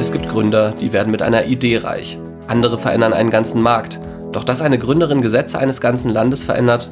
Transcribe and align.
Es 0.00 0.12
gibt 0.12 0.28
Gründer, 0.28 0.72
die 0.80 0.92
werden 0.92 1.10
mit 1.10 1.22
einer 1.22 1.46
Idee 1.46 1.78
reich. 1.78 2.18
Andere 2.46 2.78
verändern 2.78 3.12
einen 3.12 3.30
ganzen 3.30 3.60
Markt. 3.60 3.98
Doch 4.30 4.44
dass 4.44 4.62
eine 4.62 4.78
Gründerin 4.78 5.22
Gesetze 5.22 5.58
eines 5.58 5.80
ganzen 5.80 6.10
Landes 6.10 6.44
verändert, 6.44 6.88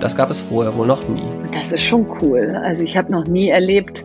das 0.00 0.16
gab 0.16 0.30
es 0.30 0.40
vorher 0.40 0.76
wohl 0.76 0.88
noch 0.88 1.08
nie. 1.08 1.22
Das 1.54 1.70
ist 1.70 1.82
schon 1.82 2.06
cool. 2.20 2.60
Also 2.64 2.82
ich 2.82 2.96
habe 2.96 3.12
noch 3.12 3.24
nie 3.24 3.50
erlebt, 3.50 4.04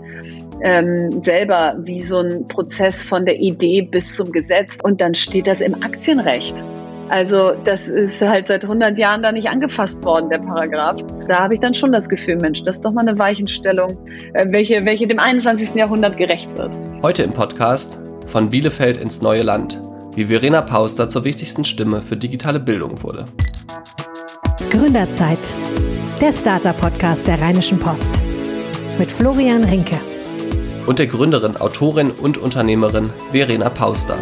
ähm, 0.61 1.23
selber 1.23 1.75
wie 1.79 2.03
so 2.03 2.19
ein 2.19 2.45
Prozess 2.47 3.03
von 3.03 3.25
der 3.25 3.39
Idee 3.39 3.81
bis 3.81 4.15
zum 4.15 4.31
Gesetz 4.31 4.77
und 4.83 5.01
dann 5.01 5.15
steht 5.15 5.47
das 5.47 5.59
im 5.59 5.81
Aktienrecht. 5.81 6.55
Also 7.09 7.53
das 7.63 7.87
ist 7.87 8.21
halt 8.21 8.47
seit 8.47 8.63
100 8.63 8.95
Jahren 8.99 9.23
da 9.23 9.31
nicht 9.31 9.49
angefasst 9.49 10.05
worden, 10.05 10.29
der 10.29 10.39
Paragraph. 10.39 10.97
Da 11.27 11.39
habe 11.39 11.55
ich 11.55 11.61
dann 11.61 11.73
schon 11.73 11.91
das 11.91 12.09
Gefühl, 12.09 12.35
Mensch, 12.35 12.61
das 12.61 12.75
ist 12.75 12.85
doch 12.85 12.91
mal 12.91 13.07
eine 13.07 13.17
Weichenstellung, 13.17 13.97
äh, 14.33 14.45
welche, 14.49 14.85
welche 14.85 15.07
dem 15.07 15.17
21. 15.17 15.75
Jahrhundert 15.75 16.17
gerecht 16.17 16.55
wird. 16.55 16.71
Heute 17.01 17.23
im 17.23 17.31
Podcast 17.31 17.97
von 18.25 18.49
Bielefeld 18.49 18.97
ins 18.97 19.21
neue 19.21 19.43
Land, 19.43 19.81
wie 20.15 20.25
Verena 20.25 20.61
Pauster 20.61 21.09
zur 21.09 21.23
wichtigsten 21.23 21.65
Stimme 21.65 22.01
für 22.01 22.17
digitale 22.17 22.59
Bildung 22.59 23.01
wurde. 23.03 23.25
Gründerzeit, 24.69 25.39
der 26.21 26.33
Starter-Podcast 26.33 27.27
der 27.27 27.39
Rheinischen 27.41 27.79
Post 27.79 28.11
mit 28.97 29.11
Florian 29.11 29.63
Rinke 29.63 29.99
und 30.87 30.99
der 30.99 31.07
Gründerin, 31.07 31.57
Autorin 31.57 32.11
und 32.11 32.37
Unternehmerin 32.37 33.09
Verena 33.31 33.69
Pauster. 33.69 34.17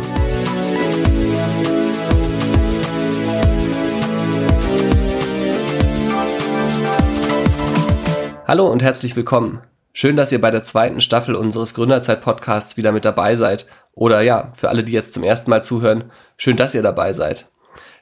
Hallo 8.45 8.67
und 8.67 8.84
herzlich 8.84 9.15
willkommen. 9.15 9.62
Schön, 9.95 10.17
dass 10.17 10.31
ihr 10.31 10.41
bei 10.41 10.49
der 10.49 10.63
zweiten 10.63 11.02
Staffel 11.02 11.35
unseres 11.35 11.75
Gründerzeit-Podcasts 11.75 12.77
wieder 12.77 12.91
mit 12.91 13.05
dabei 13.05 13.35
seid. 13.35 13.67
Oder 13.93 14.21
ja, 14.21 14.51
für 14.57 14.70
alle, 14.70 14.84
die 14.84 14.91
jetzt 14.91 15.13
zum 15.13 15.21
ersten 15.21 15.51
Mal 15.51 15.63
zuhören, 15.63 16.12
schön, 16.35 16.57
dass 16.57 16.73
ihr 16.73 16.81
dabei 16.81 17.13
seid. 17.13 17.51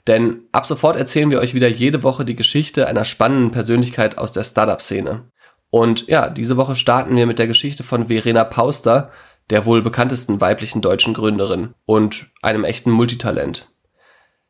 Denn 0.08 0.44
ab 0.54 0.66
sofort 0.66 0.96
erzählen 0.96 1.30
wir 1.30 1.40
euch 1.40 1.54
wieder 1.54 1.68
jede 1.68 2.02
Woche 2.02 2.24
die 2.24 2.38
Geschichte 2.38 2.88
einer 2.88 3.04
spannenden 3.04 3.52
Persönlichkeit 3.52 4.18
aus 4.18 4.32
der 4.32 4.46
Startup-Szene. 4.46 5.26
Und 5.70 6.08
ja, 6.08 6.30
diese 6.30 6.56
Woche 6.56 6.76
starten 6.76 7.16
wir 7.18 7.26
mit 7.26 7.40
der 7.40 7.48
Geschichte 7.48 7.84
von 7.84 8.08
Verena 8.08 8.46
Pauster, 8.46 9.12
der 9.50 9.66
wohl 9.66 9.82
bekanntesten 9.82 10.40
weiblichen 10.40 10.82
deutschen 10.82 11.14
Gründerin 11.14 11.74
und 11.86 12.28
einem 12.42 12.64
echten 12.64 12.90
Multitalent. 12.90 13.70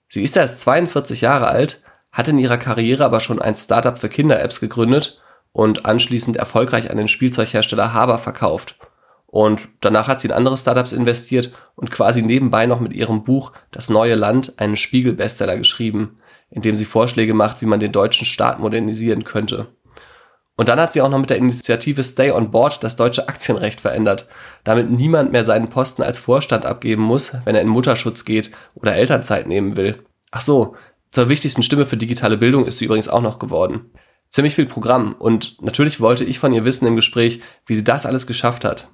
Sie 0.10 0.22
ist 0.22 0.38
erst 0.38 0.62
42 0.62 1.22
Jahre 1.22 1.48
alt, 1.48 1.82
hat 2.12 2.28
in 2.28 2.38
ihrer 2.38 2.58
Karriere 2.58 3.04
aber 3.04 3.20
schon 3.20 3.42
ein 3.42 3.56
Startup 3.56 3.98
für 3.98 4.10
Kinder-Apps 4.10 4.60
gegründet 4.60 5.22
und 5.54 5.86
anschließend 5.86 6.38
erfolgreich 6.38 6.90
an 6.90 6.98
den 6.98 7.08
Spielzeughersteller 7.08 7.94
Haber 7.94 8.18
verkauft. 8.18 8.76
Und 9.28 9.70
danach 9.80 10.08
hat 10.08 10.20
sie 10.20 10.28
in 10.28 10.34
andere 10.34 10.58
Startups 10.58 10.92
investiert 10.92 11.52
und 11.76 11.90
quasi 11.90 12.22
nebenbei 12.22 12.66
noch 12.66 12.82
mit 12.82 12.94
ihrem 12.94 13.24
Buch 13.24 13.54
Das 13.72 13.90
neue 13.90 14.16
Land 14.16 14.60
einen 14.60 14.76
Spiegel-Bestseller 14.76 15.58
geschrieben, 15.58 16.18
in 16.50 16.62
dem 16.62 16.76
sie 16.76 16.86
Vorschläge 16.86 17.34
macht, 17.34 17.62
wie 17.62 17.66
man 17.66 17.80
den 17.80 17.94
deutschen 17.94 18.26
Staat 18.26 18.60
modernisieren 18.60 19.24
könnte. 19.24 19.68
Und 20.58 20.68
dann 20.68 20.82
hat 20.82 20.92
sie 20.92 21.02
auch 21.02 21.10
noch 21.10 21.18
mit 21.18 21.30
der 21.30 21.38
Initiative 21.38 22.04
Stay 22.04 22.32
on 22.32 22.52
Board 22.52 22.84
das 22.84 22.98
deutsche 22.98 23.30
Aktienrecht 23.30 23.80
verändert, 23.80 24.28
damit 24.66 24.92
niemand 24.92 25.32
mehr 25.32 25.46
seinen 25.46 25.70
Posten 25.70 26.04
als 26.04 26.20
Vorstand 26.20 26.66
abgeben 26.66 27.02
muss, 27.02 27.34
wenn 27.46 27.56
er 27.56 27.62
in 27.62 27.70
Mutterschutz 27.70 28.26
geht 28.26 28.52
oder 28.76 28.96
Elternzeit 28.96 29.48
nehmen 29.48 29.78
will. 29.78 30.04
Ach 30.30 30.42
so, 30.42 30.76
zur 31.10 31.30
wichtigsten 31.30 31.64
Stimme 31.64 31.86
für 31.86 31.98
digitale 31.98 32.38
Bildung 32.38 32.66
ist 32.66 32.80
sie 32.80 32.86
übrigens 32.86 33.08
auch 33.08 33.22
noch 33.22 33.40
geworden 33.40 33.92
ziemlich 34.32 34.56
viel 34.56 34.66
Programm 34.66 35.14
und 35.14 35.62
natürlich 35.62 36.00
wollte 36.00 36.24
ich 36.24 36.40
von 36.40 36.54
ihr 36.54 36.66
wissen 36.66 36.88
im 36.88 36.96
Gespräch, 36.96 37.42
wie 37.66 37.76
sie 37.76 37.84
das 37.84 38.06
alles 38.06 38.26
geschafft 38.26 38.66
hat. 38.66 38.90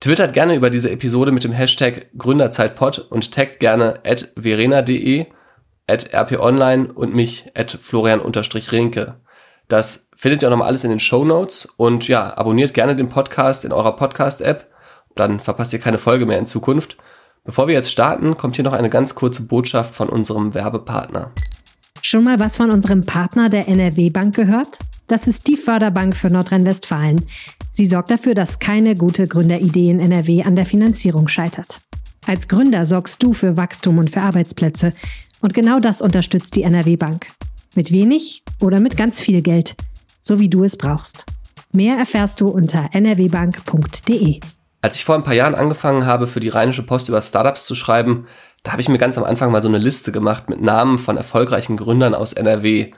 Twittert 0.00 0.32
gerne 0.32 0.54
über 0.54 0.70
diese 0.70 0.90
Episode 0.90 1.32
mit 1.32 1.42
dem 1.42 1.52
Hashtag 1.52 2.06
Gründerzeitpod 2.16 2.98
und 2.98 3.32
taggt 3.32 3.58
gerne 3.58 4.00
at 4.04 4.32
verena.de, 4.36 5.26
at 5.88 6.14
rponline 6.14 6.92
und 6.92 7.14
mich 7.14 7.50
at 7.54 7.70
florian-rinke. 7.70 9.16
Das 9.68 10.10
findet 10.16 10.42
ihr 10.42 10.48
auch 10.48 10.50
nochmal 10.50 10.68
alles 10.68 10.84
in 10.84 10.90
den 10.90 11.00
Show 11.00 11.24
Notes 11.24 11.66
und 11.76 12.06
ja, 12.08 12.36
abonniert 12.36 12.74
gerne 12.74 12.96
den 12.96 13.08
Podcast 13.08 13.64
in 13.64 13.72
eurer 13.72 13.96
Podcast-App, 13.96 14.68
dann 15.14 15.40
verpasst 15.40 15.72
ihr 15.72 15.80
keine 15.80 15.98
Folge 15.98 16.26
mehr 16.26 16.38
in 16.38 16.46
Zukunft. 16.46 16.96
Bevor 17.44 17.66
wir 17.66 17.74
jetzt 17.74 17.90
starten, 17.90 18.36
kommt 18.36 18.56
hier 18.56 18.64
noch 18.64 18.72
eine 18.72 18.90
ganz 18.90 19.14
kurze 19.14 19.42
Botschaft 19.42 19.94
von 19.94 20.08
unserem 20.08 20.54
Werbepartner. 20.54 21.32
Schon 22.02 22.24
mal 22.24 22.38
was 22.38 22.56
von 22.56 22.70
unserem 22.70 23.04
Partner 23.04 23.48
der 23.48 23.68
NRW 23.68 24.10
Bank 24.10 24.34
gehört? 24.34 24.78
Das 25.08 25.26
ist 25.26 25.46
die 25.48 25.56
Förderbank 25.56 26.14
für 26.14 26.28
Nordrhein-Westfalen. 26.28 27.24
Sie 27.72 27.86
sorgt 27.86 28.10
dafür, 28.10 28.34
dass 28.34 28.58
keine 28.58 28.94
gute 28.94 29.26
Gründeridee 29.26 29.90
in 29.90 30.00
NRW 30.00 30.42
an 30.42 30.54
der 30.54 30.66
Finanzierung 30.66 31.28
scheitert. 31.28 31.80
Als 32.26 32.46
Gründer 32.46 32.84
sorgst 32.84 33.22
du 33.22 33.32
für 33.32 33.56
Wachstum 33.56 33.98
und 33.98 34.10
für 34.10 34.20
Arbeitsplätze. 34.20 34.92
Und 35.40 35.54
genau 35.54 35.80
das 35.80 36.02
unterstützt 36.02 36.56
die 36.56 36.62
NRW 36.62 36.96
Bank. 36.96 37.26
Mit 37.74 37.90
wenig 37.90 38.42
oder 38.60 38.80
mit 38.80 38.96
ganz 38.96 39.20
viel 39.20 39.40
Geld. 39.40 39.76
So 40.20 40.38
wie 40.38 40.48
du 40.48 40.64
es 40.64 40.76
brauchst. 40.76 41.24
Mehr 41.72 41.96
erfährst 41.96 42.40
du 42.40 42.48
unter 42.48 42.90
nrwbank.de. 42.92 44.40
Als 44.80 44.96
ich 44.96 45.04
vor 45.04 45.16
ein 45.16 45.24
paar 45.24 45.34
Jahren 45.34 45.54
angefangen 45.54 46.06
habe, 46.06 46.26
für 46.26 46.40
die 46.40 46.48
Rheinische 46.48 46.84
Post 46.84 47.08
über 47.08 47.20
Startups 47.20 47.66
zu 47.66 47.74
schreiben, 47.74 48.26
da 48.62 48.72
habe 48.72 48.82
ich 48.82 48.88
mir 48.88 48.98
ganz 48.98 49.16
am 49.18 49.24
Anfang 49.24 49.52
mal 49.52 49.62
so 49.62 49.68
eine 49.68 49.78
Liste 49.78 50.12
gemacht 50.12 50.48
mit 50.48 50.60
Namen 50.60 50.98
von 50.98 51.16
erfolgreichen 51.16 51.76
Gründern 51.76 52.14
aus 52.14 52.32
NRW. 52.32 52.92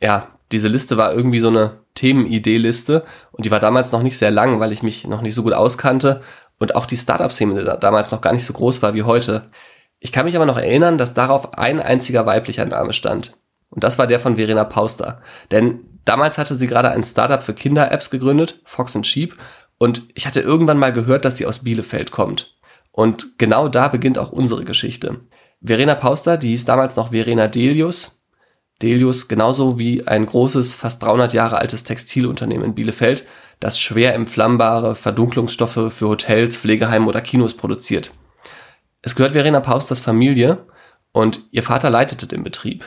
Ja, 0.00 0.28
diese 0.52 0.68
Liste 0.68 0.96
war 0.96 1.12
irgendwie 1.12 1.40
so 1.40 1.48
eine 1.48 1.80
Themenidee-Liste 1.94 3.04
und 3.32 3.44
die 3.44 3.50
war 3.50 3.60
damals 3.60 3.92
noch 3.92 4.02
nicht 4.02 4.18
sehr 4.18 4.30
lang, 4.30 4.60
weil 4.60 4.72
ich 4.72 4.82
mich 4.82 5.06
noch 5.06 5.22
nicht 5.22 5.34
so 5.34 5.42
gut 5.42 5.52
auskannte 5.52 6.22
und 6.58 6.74
auch 6.74 6.86
die 6.86 6.96
Startup-Szene 6.96 7.78
damals 7.80 8.10
noch 8.10 8.20
gar 8.20 8.32
nicht 8.32 8.44
so 8.44 8.52
groß 8.52 8.82
war 8.82 8.94
wie 8.94 9.02
heute. 9.02 9.50
Ich 10.00 10.12
kann 10.12 10.26
mich 10.26 10.36
aber 10.36 10.46
noch 10.46 10.58
erinnern, 10.58 10.98
dass 10.98 11.14
darauf 11.14 11.56
ein 11.56 11.80
einziger 11.80 12.26
weiblicher 12.26 12.66
Name 12.66 12.92
stand. 12.92 13.38
Und 13.70 13.84
das 13.84 13.98
war 13.98 14.06
der 14.06 14.20
von 14.20 14.36
Verena 14.36 14.64
Pauster. 14.64 15.20
Denn 15.50 15.82
damals 16.04 16.38
hatte 16.38 16.54
sie 16.54 16.66
gerade 16.66 16.90
ein 16.90 17.02
Startup 17.02 17.42
für 17.42 17.54
Kinder-Apps 17.54 18.10
gegründet, 18.10 18.60
Fox 18.64 18.94
and 18.94 19.06
Sheep, 19.06 19.36
und 19.78 20.02
ich 20.14 20.26
hatte 20.26 20.40
irgendwann 20.40 20.78
mal 20.78 20.92
gehört, 20.92 21.24
dass 21.24 21.36
sie 21.36 21.46
aus 21.46 21.64
Bielefeld 21.64 22.10
kommt. 22.10 22.53
Und 22.96 23.38
genau 23.38 23.66
da 23.68 23.88
beginnt 23.88 24.18
auch 24.18 24.30
unsere 24.30 24.64
Geschichte. 24.64 25.22
Verena 25.60 25.96
Pauster, 25.96 26.36
die 26.36 26.50
hieß 26.50 26.64
damals 26.64 26.94
noch 26.94 27.10
Verena 27.10 27.48
Delius. 27.48 28.22
Delius 28.82 29.26
genauso 29.26 29.80
wie 29.80 30.06
ein 30.06 30.24
großes, 30.24 30.76
fast 30.76 31.02
300 31.02 31.32
Jahre 31.32 31.58
altes 31.58 31.82
Textilunternehmen 31.82 32.66
in 32.66 32.74
Bielefeld, 32.76 33.26
das 33.58 33.80
schwer 33.80 34.14
entflammbare 34.14 34.94
Verdunklungsstoffe 34.94 35.92
für 35.92 36.08
Hotels, 36.08 36.56
Pflegeheime 36.56 37.06
oder 37.06 37.20
Kinos 37.20 37.54
produziert. 37.54 38.12
Es 39.02 39.16
gehört 39.16 39.32
Verena 39.32 39.58
Pausters 39.58 40.00
Familie 40.00 40.64
und 41.10 41.40
ihr 41.50 41.64
Vater 41.64 41.90
leitete 41.90 42.28
den 42.28 42.44
Betrieb. 42.44 42.84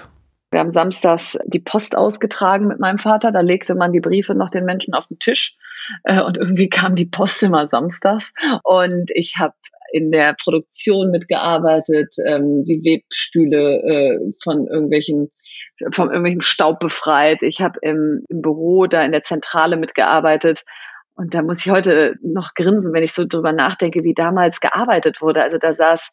Wir 0.51 0.61
haben 0.61 0.71
samstags 0.71 1.37
die 1.45 1.59
Post 1.59 1.97
ausgetragen 1.97 2.67
mit 2.67 2.79
meinem 2.79 2.99
Vater. 2.99 3.33
Da 3.33 3.41
legte 3.41 3.75
man 3.75 3.91
die 3.91 3.99
Briefe 3.99 4.35
noch 4.35 4.49
den 4.49 4.63
Menschen 4.63 4.93
auf 4.93 5.07
den 5.07 5.19
Tisch. 5.19 5.57
Äh, 6.03 6.21
und 6.21 6.37
irgendwie 6.37 6.69
kam 6.69 6.95
die 6.95 7.05
Post 7.05 7.43
immer 7.43 7.67
samstags. 7.67 8.33
Und 8.63 9.11
ich 9.13 9.35
habe 9.37 9.53
in 9.93 10.11
der 10.11 10.35
Produktion 10.41 11.11
mitgearbeitet, 11.11 12.15
ähm, 12.25 12.65
die 12.65 12.81
Webstühle 12.83 13.81
äh, 13.83 14.19
von 14.43 14.67
irgendwelchen 14.67 15.31
von 15.91 16.09
irgendwelchem 16.09 16.41
Staub 16.41 16.79
befreit. 16.79 17.43
Ich 17.43 17.61
habe 17.61 17.79
im, 17.81 18.23
im 18.29 18.41
Büro 18.41 18.87
da 18.87 19.03
in 19.03 19.11
der 19.11 19.21
Zentrale 19.21 19.77
mitgearbeitet. 19.77 20.63
Und 21.15 21.33
da 21.33 21.41
muss 21.41 21.65
ich 21.65 21.71
heute 21.71 22.15
noch 22.21 22.53
grinsen, 22.53 22.93
wenn 22.93 23.03
ich 23.03 23.13
so 23.13 23.25
drüber 23.25 23.51
nachdenke, 23.51 24.03
wie 24.03 24.13
damals 24.13 24.59
gearbeitet 24.59 25.21
wurde. 25.21 25.41
Also 25.41 25.57
da 25.57 25.73
saß 25.73 26.11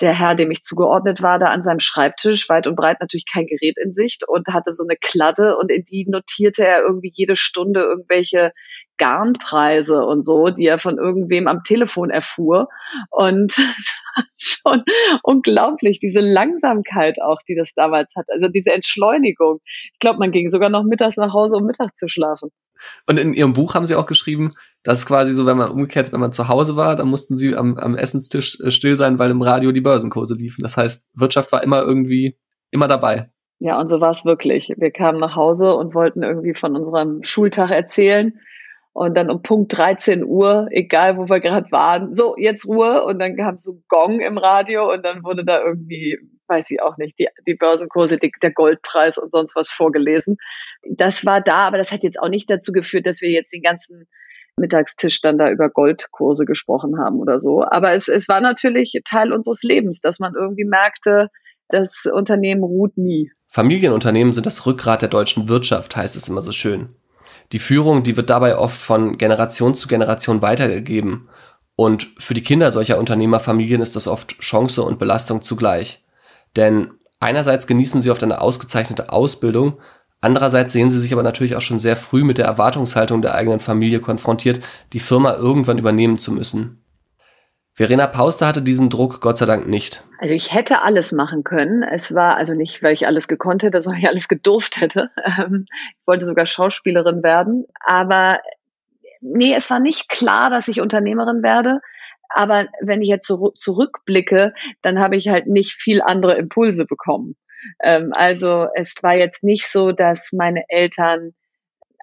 der 0.00 0.18
Herr, 0.18 0.34
dem 0.34 0.50
ich 0.50 0.62
zugeordnet 0.62 1.22
war, 1.22 1.38
da 1.38 1.46
an 1.46 1.62
seinem 1.62 1.80
Schreibtisch, 1.80 2.48
weit 2.48 2.66
und 2.66 2.76
breit 2.76 3.00
natürlich 3.00 3.26
kein 3.30 3.46
Gerät 3.46 3.76
in 3.82 3.90
Sicht 3.90 4.26
und 4.26 4.46
hatte 4.48 4.72
so 4.72 4.84
eine 4.84 4.96
Kladde 4.96 5.56
und 5.56 5.70
in 5.70 5.84
die 5.84 6.06
notierte 6.08 6.64
er 6.64 6.82
irgendwie 6.82 7.10
jede 7.12 7.36
Stunde 7.36 7.80
irgendwelche 7.80 8.52
Garnpreise 8.98 10.04
und 10.04 10.24
so, 10.24 10.46
die 10.46 10.66
er 10.66 10.78
von 10.78 10.98
irgendwem 10.98 11.48
am 11.48 11.62
Telefon 11.62 12.10
erfuhr. 12.10 12.68
Und 13.10 13.54
schon 14.36 14.84
unglaublich, 15.22 16.00
diese 16.00 16.20
Langsamkeit 16.20 17.20
auch, 17.22 17.38
die 17.48 17.54
das 17.54 17.74
damals 17.74 18.14
hat, 18.16 18.26
also 18.28 18.48
diese 18.48 18.72
Entschleunigung. 18.72 19.60
Ich 19.92 19.98
glaube, 20.00 20.18
man 20.18 20.32
ging 20.32 20.50
sogar 20.50 20.68
noch 20.68 20.84
mittags 20.84 21.16
nach 21.16 21.32
Hause, 21.32 21.56
um 21.56 21.64
Mittag 21.64 21.96
zu 21.96 22.08
schlafen. 22.08 22.50
Und 23.06 23.18
in 23.18 23.34
Ihrem 23.34 23.52
Buch 23.52 23.74
haben 23.74 23.86
Sie 23.86 23.94
auch 23.94 24.06
geschrieben, 24.06 24.50
dass 24.82 25.06
quasi 25.06 25.34
so, 25.34 25.46
wenn 25.46 25.56
man 25.56 25.70
umgekehrt, 25.70 26.12
wenn 26.12 26.20
man 26.20 26.32
zu 26.32 26.48
Hause 26.48 26.76
war, 26.76 26.96
dann 26.96 27.08
mussten 27.08 27.36
Sie 27.36 27.56
am, 27.56 27.76
am 27.76 27.96
Essenstisch 27.96 28.60
äh, 28.60 28.70
still 28.70 28.96
sein, 28.96 29.18
weil 29.18 29.30
im 29.30 29.42
Radio 29.42 29.72
die 29.72 29.80
Börsenkurse 29.80 30.34
liefen. 30.34 30.62
Das 30.62 30.76
heißt, 30.76 31.06
Wirtschaft 31.14 31.52
war 31.52 31.62
immer 31.62 31.82
irgendwie, 31.82 32.36
immer 32.70 32.88
dabei. 32.88 33.30
Ja, 33.60 33.80
und 33.80 33.88
so 33.88 34.00
war 34.00 34.10
es 34.10 34.24
wirklich. 34.24 34.72
Wir 34.76 34.90
kamen 34.92 35.18
nach 35.18 35.34
Hause 35.34 35.74
und 35.74 35.94
wollten 35.94 36.22
irgendwie 36.22 36.54
von 36.54 36.76
unserem 36.76 37.24
Schultag 37.24 37.70
erzählen 37.70 38.38
und 38.92 39.14
dann 39.14 39.30
um 39.30 39.42
Punkt 39.42 39.76
13 39.76 40.24
Uhr, 40.24 40.66
egal 40.70 41.16
wo 41.18 41.28
wir 41.28 41.38
gerade 41.38 41.70
waren, 41.70 42.14
so, 42.14 42.36
jetzt 42.36 42.66
Ruhe. 42.66 43.04
Und 43.04 43.20
dann 43.20 43.36
kam 43.36 43.56
so 43.56 43.80
Gong 43.88 44.20
im 44.20 44.38
Radio 44.38 44.92
und 44.92 45.04
dann 45.04 45.22
wurde 45.22 45.44
da 45.44 45.62
irgendwie, 45.62 46.18
weiß 46.48 46.70
ich 46.70 46.82
auch 46.82 46.96
nicht, 46.96 47.18
die, 47.18 47.28
die 47.46 47.54
Börsenkurse, 47.54 48.18
die, 48.18 48.32
der 48.42 48.52
Goldpreis 48.52 49.18
und 49.18 49.32
sonst 49.32 49.56
was 49.56 49.70
vorgelesen. 49.70 50.36
Das 50.88 51.24
war 51.26 51.40
da, 51.40 51.66
aber 51.66 51.78
das 51.78 51.92
hat 51.92 52.02
jetzt 52.02 52.20
auch 52.20 52.28
nicht 52.28 52.50
dazu 52.50 52.72
geführt, 52.72 53.06
dass 53.06 53.20
wir 53.20 53.30
jetzt 53.30 53.52
den 53.52 53.62
ganzen 53.62 54.08
Mittagstisch 54.56 55.20
dann 55.20 55.38
da 55.38 55.50
über 55.50 55.68
Goldkurse 55.68 56.44
gesprochen 56.44 56.98
haben 56.98 57.20
oder 57.20 57.38
so. 57.40 57.62
Aber 57.62 57.92
es, 57.92 58.08
es 58.08 58.28
war 58.28 58.40
natürlich 58.40 59.00
Teil 59.04 59.32
unseres 59.32 59.62
Lebens, 59.62 60.00
dass 60.00 60.18
man 60.18 60.34
irgendwie 60.34 60.64
merkte, 60.64 61.28
das 61.68 62.06
Unternehmen 62.10 62.64
ruht 62.64 62.96
nie. 62.96 63.30
Familienunternehmen 63.46 64.32
sind 64.32 64.46
das 64.46 64.66
Rückgrat 64.66 65.02
der 65.02 65.08
deutschen 65.08 65.48
Wirtschaft, 65.48 65.96
heißt 65.96 66.16
es 66.16 66.28
immer 66.28 66.42
so 66.42 66.52
schön. 66.52 66.94
Die 67.52 67.58
Führung, 67.58 68.02
die 68.02 68.16
wird 68.16 68.28
dabei 68.28 68.58
oft 68.58 68.80
von 68.80 69.16
Generation 69.16 69.74
zu 69.74 69.88
Generation 69.88 70.42
weitergegeben. 70.42 71.28
Und 71.76 72.08
für 72.18 72.34
die 72.34 72.42
Kinder 72.42 72.72
solcher 72.72 72.98
Unternehmerfamilien 72.98 73.80
ist 73.80 73.96
das 73.96 74.08
oft 74.08 74.38
Chance 74.40 74.82
und 74.82 74.98
Belastung 74.98 75.42
zugleich. 75.42 76.04
Denn 76.56 76.92
einerseits 77.20 77.66
genießen 77.66 78.02
sie 78.02 78.10
oft 78.10 78.22
eine 78.22 78.40
ausgezeichnete 78.40 79.12
Ausbildung, 79.12 79.78
andererseits 80.20 80.72
sehen 80.72 80.90
sie 80.90 81.00
sich 81.00 81.12
aber 81.12 81.22
natürlich 81.22 81.56
auch 81.56 81.60
schon 81.60 81.78
sehr 81.78 81.96
früh 81.96 82.24
mit 82.24 82.38
der 82.38 82.46
Erwartungshaltung 82.46 83.22
der 83.22 83.34
eigenen 83.34 83.60
Familie 83.60 84.00
konfrontiert, 84.00 84.60
die 84.92 85.00
Firma 85.00 85.34
irgendwann 85.34 85.78
übernehmen 85.78 86.18
zu 86.18 86.32
müssen. 86.32 86.84
Verena 87.78 88.08
Pauster 88.08 88.48
hatte 88.48 88.60
diesen 88.60 88.90
Druck 88.90 89.20
Gott 89.20 89.38
sei 89.38 89.46
Dank 89.46 89.68
nicht. 89.68 90.02
Also 90.18 90.34
ich 90.34 90.52
hätte 90.52 90.82
alles 90.82 91.12
machen 91.12 91.44
können. 91.44 91.84
Es 91.84 92.12
war 92.12 92.36
also 92.36 92.54
nicht, 92.54 92.82
weil 92.82 92.92
ich 92.92 93.06
alles 93.06 93.28
gekonnt 93.28 93.62
hätte, 93.62 93.80
sondern 93.80 94.02
ich 94.02 94.08
alles 94.08 94.26
gedurft 94.26 94.80
hätte. 94.80 95.10
Ähm, 95.38 95.66
ich 95.70 96.06
wollte 96.06 96.24
sogar 96.24 96.46
Schauspielerin 96.46 97.22
werden. 97.22 97.66
Aber 97.84 98.40
nee, 99.20 99.54
es 99.54 99.70
war 99.70 99.78
nicht 99.78 100.08
klar, 100.08 100.50
dass 100.50 100.66
ich 100.66 100.80
Unternehmerin 100.80 101.44
werde. 101.44 101.80
Aber 102.28 102.66
wenn 102.80 103.02
ich 103.02 103.08
jetzt 103.08 103.26
zurückblicke, 103.26 104.52
dann 104.82 105.00
habe 105.00 105.16
ich 105.16 105.28
halt 105.28 105.46
nicht 105.46 105.72
viel 105.72 106.02
andere 106.02 106.34
Impulse 106.34 106.84
bekommen. 106.86 107.36
Ähm, 107.82 108.12
also 108.12 108.66
es 108.74 108.94
war 109.02 109.16
jetzt 109.16 109.42
nicht 109.44 109.66
so, 109.66 109.92
dass 109.92 110.32
meine 110.32 110.64
Eltern 110.68 111.32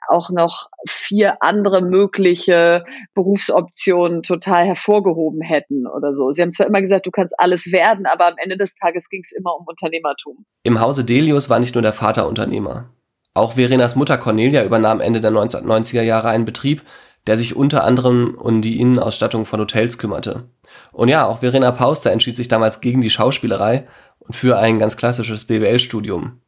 auch 0.08 0.30
noch 0.30 0.70
vier 0.88 1.42
andere 1.42 1.82
mögliche 1.82 2.84
Berufsoptionen 3.14 4.24
total 4.24 4.66
hervorgehoben 4.66 5.42
hätten 5.42 5.88
oder 5.88 6.14
so. 6.14 6.32
Sie 6.32 6.42
haben 6.42 6.52
zwar 6.52 6.68
immer 6.68 6.82
gesagt, 6.82 7.06
du 7.06 7.12
kannst 7.12 7.34
alles 7.40 7.72
werden, 7.72 8.06
aber 8.06 8.28
am 8.28 8.36
Ende 8.38 8.58
des 8.58 8.76
Tages 8.76 9.10
ging 9.10 9.22
es 9.22 9.32
immer 9.32 9.56
um 9.58 9.66
Unternehmertum. 9.66 10.46
Im 10.64 10.80
Hause 10.80 11.06
Delius 11.06 11.50
war 11.50 11.60
nicht 11.60 11.76
nur 11.76 11.82
der 11.82 11.94
Vater 11.94 12.28
Unternehmer. 12.28 12.90
Auch 13.34 13.54
Verenas 13.54 13.96
Mutter 13.96 14.18
Cornelia 14.18 14.64
übernahm 14.64 15.02
Ende 15.02 15.20
der 15.20 15.32
1990er 15.32 16.02
Jahre 16.02 16.30
einen 16.30 16.46
Betrieb, 16.46 16.84
der 17.28 17.38
sich 17.38 17.56
unter 17.56 17.84
anderem 17.84 18.36
um 18.36 18.62
die 18.62 18.80
Innenausstattung 18.80 19.46
von 19.46 19.60
Hotels 19.60 19.98
kümmerte. 19.98 20.50
Und 20.92 21.10
ja, 21.10 21.26
auch 21.26 21.40
Verena 21.40 21.72
Pauster 21.72 22.12
entschied 22.12 22.38
sich 22.38 22.48
damals 22.48 22.82
gegen 22.82 23.02
die 23.02 23.10
Schauspielerei 23.10 23.88
und 24.20 24.36
für 24.36 24.58
ein 24.58 24.80
ganz 24.80 24.98
klassisches 24.98 25.46
BWL-Studium. 25.46 26.42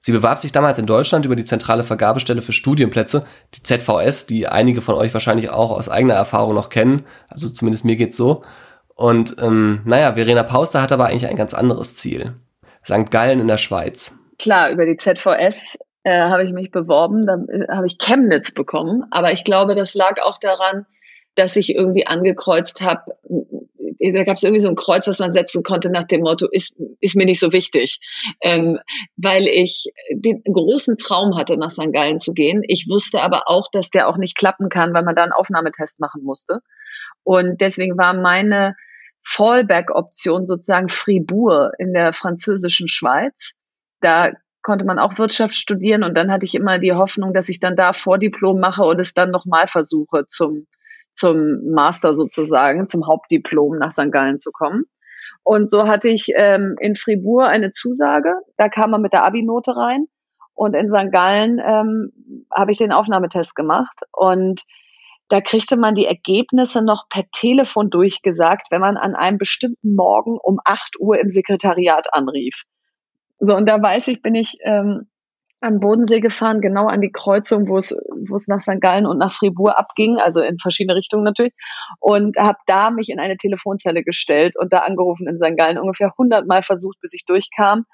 Sie 0.00 0.12
bewarb 0.12 0.38
sich 0.38 0.52
damals 0.52 0.78
in 0.78 0.86
Deutschland 0.86 1.24
über 1.24 1.36
die 1.36 1.44
zentrale 1.44 1.82
Vergabestelle 1.82 2.40
für 2.40 2.52
Studienplätze, 2.52 3.26
die 3.54 3.62
ZVS, 3.62 4.26
die 4.26 4.46
einige 4.46 4.80
von 4.80 4.94
euch 4.94 5.12
wahrscheinlich 5.12 5.50
auch 5.50 5.70
aus 5.70 5.88
eigener 5.88 6.14
Erfahrung 6.14 6.54
noch 6.54 6.68
kennen. 6.68 7.04
Also 7.28 7.48
zumindest 7.48 7.84
mir 7.84 7.96
geht's 7.96 8.16
so. 8.16 8.42
Und 8.94 9.36
ähm, 9.40 9.82
naja, 9.84 10.14
Verena 10.14 10.44
Pauster 10.44 10.82
hat 10.82 10.92
aber 10.92 11.06
eigentlich 11.06 11.26
ein 11.26 11.36
ganz 11.36 11.52
anderes 11.52 11.96
Ziel. 11.96 12.36
St. 12.84 13.10
Gallen 13.10 13.40
in 13.40 13.48
der 13.48 13.58
Schweiz. 13.58 14.18
Klar, 14.38 14.70
über 14.70 14.86
die 14.86 14.96
ZVS 14.96 15.78
äh, 16.08 16.20
habe 16.22 16.44
ich 16.44 16.52
mich 16.52 16.70
beworben, 16.70 17.26
dann 17.26 17.48
äh, 17.48 17.66
habe 17.68 17.86
ich 17.86 17.98
Chemnitz 17.98 18.52
bekommen. 18.52 19.04
Aber 19.10 19.32
ich 19.32 19.44
glaube, 19.44 19.74
das 19.74 19.94
lag 19.94 20.22
auch 20.22 20.38
daran, 20.38 20.86
dass 21.34 21.54
ich 21.56 21.74
irgendwie 21.74 22.06
angekreuzt 22.06 22.80
habe, 22.80 23.12
da 24.00 24.24
gab 24.24 24.36
es 24.36 24.42
irgendwie 24.42 24.62
so 24.62 24.68
ein 24.68 24.76
Kreuz, 24.76 25.06
was 25.06 25.18
man 25.18 25.32
setzen 25.32 25.62
konnte 25.62 25.90
nach 25.90 26.06
dem 26.06 26.22
Motto, 26.22 26.46
ist, 26.50 26.74
ist 27.00 27.14
mir 27.14 27.26
nicht 27.26 27.40
so 27.40 27.52
wichtig. 27.52 28.00
Ähm, 28.40 28.78
weil 29.16 29.46
ich 29.46 29.84
den 30.10 30.42
großen 30.44 30.96
Traum 30.96 31.36
hatte, 31.36 31.56
nach 31.58 31.70
St. 31.70 31.92
Gallen 31.92 32.20
zu 32.20 32.32
gehen. 32.32 32.62
Ich 32.66 32.86
wusste 32.88 33.20
aber 33.20 33.42
auch, 33.46 33.68
dass 33.70 33.90
der 33.90 34.08
auch 34.08 34.16
nicht 34.16 34.36
klappen 34.36 34.70
kann, 34.70 34.94
weil 34.94 35.04
man 35.04 35.14
da 35.14 35.24
einen 35.24 35.32
Aufnahmetest 35.32 36.00
machen 36.00 36.22
musste. 36.22 36.60
Und 37.22 37.60
deswegen 37.60 37.98
war 37.98 38.14
meine 38.14 38.76
Fallback-Option 39.22 40.46
sozusagen 40.46 40.88
Fribourg 40.88 41.72
in 41.78 41.92
der 41.92 42.12
französischen 42.14 42.88
Schweiz. 42.88 43.52
Da 44.00 44.32
konnte 44.62 44.84
man 44.84 44.98
auch 44.98 45.18
Wirtschaft 45.18 45.54
studieren 45.54 46.02
und 46.02 46.16
dann 46.16 46.30
hatte 46.30 46.44
ich 46.44 46.54
immer 46.54 46.78
die 46.78 46.92
Hoffnung, 46.92 47.32
dass 47.32 47.48
ich 47.48 47.60
dann 47.60 47.76
da 47.76 47.92
Vordiplom 47.92 48.58
mache 48.58 48.82
und 48.82 49.00
es 49.00 49.14
dann 49.14 49.30
nochmal 49.30 49.66
versuche 49.66 50.26
zum 50.28 50.66
zum 51.18 51.72
Master 51.72 52.14
sozusagen, 52.14 52.86
zum 52.86 53.06
Hauptdiplom 53.06 53.78
nach 53.78 53.90
St. 53.90 54.12
Gallen 54.12 54.38
zu 54.38 54.52
kommen. 54.52 54.84
Und 55.42 55.68
so 55.68 55.88
hatte 55.88 56.08
ich 56.08 56.28
ähm, 56.36 56.76
in 56.80 56.94
Fribourg 56.94 57.48
eine 57.48 57.70
Zusage. 57.70 58.34
Da 58.56 58.68
kam 58.68 58.90
man 58.90 59.02
mit 59.02 59.12
der 59.12 59.24
Abi-Note 59.24 59.76
rein. 59.76 60.06
Und 60.54 60.74
in 60.74 60.90
St. 60.90 61.10
Gallen 61.10 61.60
ähm, 61.64 62.12
habe 62.54 62.70
ich 62.70 62.78
den 62.78 62.92
Aufnahmetest 62.92 63.54
gemacht. 63.56 64.00
Und 64.12 64.62
da 65.28 65.40
kriegte 65.40 65.76
man 65.76 65.94
die 65.94 66.06
Ergebnisse 66.06 66.84
noch 66.84 67.08
per 67.08 67.24
Telefon 67.32 67.90
durchgesagt, 67.90 68.68
wenn 68.70 68.80
man 68.80 68.96
an 68.96 69.14
einem 69.14 69.38
bestimmten 69.38 69.94
Morgen 69.94 70.38
um 70.42 70.58
8 70.64 71.00
Uhr 71.00 71.18
im 71.18 71.30
Sekretariat 71.30 72.12
anrief. 72.12 72.62
So, 73.38 73.54
und 73.54 73.68
da 73.68 73.80
weiß 73.80 74.08
ich, 74.08 74.22
bin 74.22 74.34
ich 74.34 74.58
ähm, 74.64 75.08
an 75.60 75.80
Bodensee 75.80 76.20
gefahren, 76.20 76.60
genau 76.60 76.86
an 76.86 77.00
die 77.00 77.10
Kreuzung, 77.10 77.68
wo 77.68 77.76
es, 77.76 77.90
wo 78.28 78.34
es 78.34 78.46
nach 78.48 78.60
St. 78.60 78.80
Gallen 78.80 79.06
und 79.06 79.18
nach 79.18 79.32
Fribourg 79.32 79.76
abging, 79.76 80.18
also 80.18 80.40
in 80.40 80.58
verschiedene 80.58 80.96
Richtungen 80.96 81.24
natürlich, 81.24 81.54
und 82.00 82.36
habe 82.36 82.58
da 82.66 82.90
mich 82.90 83.10
in 83.10 83.18
eine 83.18 83.36
Telefonzelle 83.36 84.02
gestellt 84.02 84.56
und 84.56 84.72
da 84.72 84.78
angerufen 84.78 85.26
in 85.28 85.38
St. 85.38 85.56
Gallen, 85.56 85.78
ungefähr 85.78 86.12
100 86.12 86.46
Mal 86.46 86.62
versucht, 86.62 87.00
bis 87.00 87.14
ich 87.14 87.24
durchkam 87.24 87.86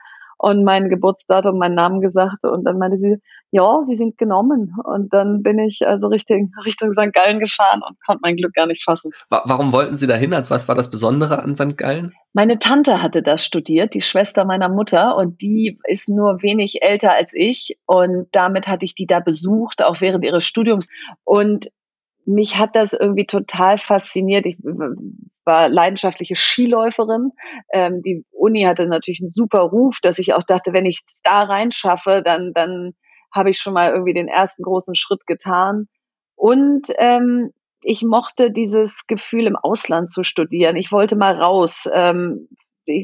und 0.44 0.62
mein 0.62 0.90
Geburtsdatum, 0.90 1.56
meinen 1.56 1.74
Namen 1.74 2.02
gesagt 2.02 2.44
und 2.44 2.64
dann 2.64 2.76
meinte 2.76 2.98
sie, 2.98 3.16
ja, 3.50 3.82
sie 3.82 3.96
sind 3.96 4.18
genommen. 4.18 4.74
Und 4.84 5.10
dann 5.14 5.42
bin 5.42 5.58
ich 5.58 5.86
also 5.86 6.08
Richtung, 6.08 6.52
Richtung 6.66 6.92
St. 6.92 7.14
Gallen 7.14 7.40
gefahren 7.40 7.80
und 7.88 7.96
konnte 8.04 8.20
mein 8.22 8.36
Glück 8.36 8.52
gar 8.52 8.66
nicht 8.66 8.84
fassen. 8.84 9.10
Warum 9.30 9.72
wollten 9.72 9.96
Sie 9.96 10.06
dahin? 10.06 10.34
Also 10.34 10.50
was 10.50 10.68
war 10.68 10.74
das 10.74 10.90
Besondere 10.90 11.42
an 11.42 11.54
St. 11.54 11.78
Gallen? 11.78 12.12
Meine 12.34 12.58
Tante 12.58 13.00
hatte 13.00 13.22
da 13.22 13.38
studiert, 13.38 13.94
die 13.94 14.02
Schwester 14.02 14.44
meiner 14.44 14.68
Mutter, 14.68 15.16
und 15.16 15.40
die 15.40 15.78
ist 15.84 16.10
nur 16.10 16.42
wenig 16.42 16.82
älter 16.82 17.14
als 17.14 17.32
ich. 17.34 17.78
Und 17.86 18.26
damit 18.32 18.68
hatte 18.68 18.84
ich 18.84 18.94
die 18.94 19.06
da 19.06 19.20
besucht, 19.20 19.82
auch 19.82 20.02
während 20.02 20.26
ihres 20.26 20.44
Studiums. 20.44 20.88
Und 21.24 21.70
mich 22.26 22.56
hat 22.58 22.74
das 22.74 22.92
irgendwie 22.92 23.26
total 23.26 23.78
fasziniert. 23.78 24.46
Ich 24.46 24.56
war 25.44 25.68
leidenschaftliche 25.68 26.36
Skiläuferin. 26.36 27.32
Ähm, 27.72 28.02
die 28.02 28.24
Uni 28.30 28.62
hatte 28.62 28.86
natürlich 28.86 29.20
einen 29.20 29.28
super 29.28 29.60
Ruf, 29.60 29.98
dass 30.00 30.18
ich 30.18 30.32
auch 30.34 30.42
dachte, 30.42 30.72
wenn 30.72 30.86
ich 30.86 31.02
es 31.06 31.20
da 31.22 31.42
reinschaffe, 31.42 32.22
dann, 32.24 32.52
dann 32.54 32.92
habe 33.32 33.50
ich 33.50 33.58
schon 33.58 33.74
mal 33.74 33.92
irgendwie 33.92 34.14
den 34.14 34.28
ersten 34.28 34.62
großen 34.62 34.94
Schritt 34.94 35.26
getan. 35.26 35.86
Und 36.36 36.88
ähm, 36.98 37.50
ich 37.82 38.02
mochte 38.02 38.50
dieses 38.50 39.06
Gefühl, 39.06 39.46
im 39.46 39.56
Ausland 39.56 40.10
zu 40.10 40.24
studieren. 40.24 40.76
Ich 40.76 40.90
wollte 40.90 41.16
mal 41.16 41.34
raus. 41.34 41.88
Ähm, 41.92 42.48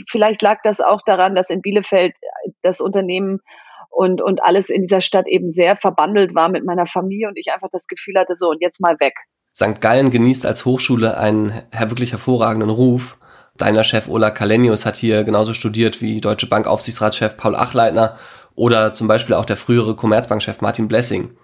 vielleicht 0.08 0.40
lag 0.42 0.58
das 0.62 0.80
auch 0.80 1.02
daran, 1.04 1.34
dass 1.34 1.50
in 1.50 1.60
Bielefeld 1.60 2.14
das 2.62 2.80
Unternehmen 2.80 3.40
und, 3.90 4.22
und 4.22 4.42
alles 4.42 4.70
in 4.70 4.82
dieser 4.82 5.00
Stadt 5.00 5.26
eben 5.26 5.50
sehr 5.50 5.76
verbandelt 5.76 6.34
war 6.34 6.48
mit 6.48 6.64
meiner 6.64 6.86
Familie 6.86 7.28
und 7.28 7.36
ich 7.36 7.52
einfach 7.52 7.68
das 7.70 7.86
Gefühl 7.86 8.14
hatte, 8.18 8.34
so 8.36 8.48
und 8.50 8.60
jetzt 8.60 8.80
mal 8.80 8.96
weg. 9.00 9.14
St. 9.54 9.80
Gallen 9.80 10.10
genießt 10.10 10.46
als 10.46 10.64
Hochschule 10.64 11.18
einen 11.18 11.52
wirklich 11.88 12.12
hervorragenden 12.12 12.70
Ruf. 12.70 13.18
Deiner 13.56 13.84
Chef 13.84 14.08
Ola 14.08 14.30
Kalenius 14.30 14.86
hat 14.86 14.96
hier 14.96 15.24
genauso 15.24 15.52
studiert 15.52 16.00
wie 16.00 16.20
Deutsche 16.20 16.46
Bank 16.46 16.66
Aufsichtsratschef 16.66 17.36
Paul 17.36 17.56
Achleitner 17.56 18.16
oder 18.54 18.94
zum 18.94 19.08
Beispiel 19.08 19.34
auch 19.34 19.44
der 19.44 19.56
frühere 19.56 19.96
Commerzbankchef 19.96 20.60
Martin 20.60 20.88
Blessing. 20.88 21.36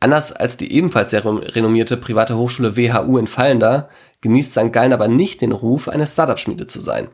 Anders 0.00 0.32
als 0.32 0.58
die 0.58 0.70
ebenfalls 0.72 1.12
sehr 1.12 1.24
renommierte 1.24 1.96
private 1.96 2.36
Hochschule 2.36 2.76
WHU 2.76 3.16
in 3.16 3.26
Fallenda 3.26 3.88
genießt 4.20 4.52
St. 4.52 4.72
Gallen 4.72 4.92
aber 4.92 5.08
nicht 5.08 5.40
den 5.40 5.52
Ruf, 5.52 5.88
eine 5.88 6.06
Startup-Schmiede 6.06 6.66
zu 6.66 6.80
sein. 6.80 7.08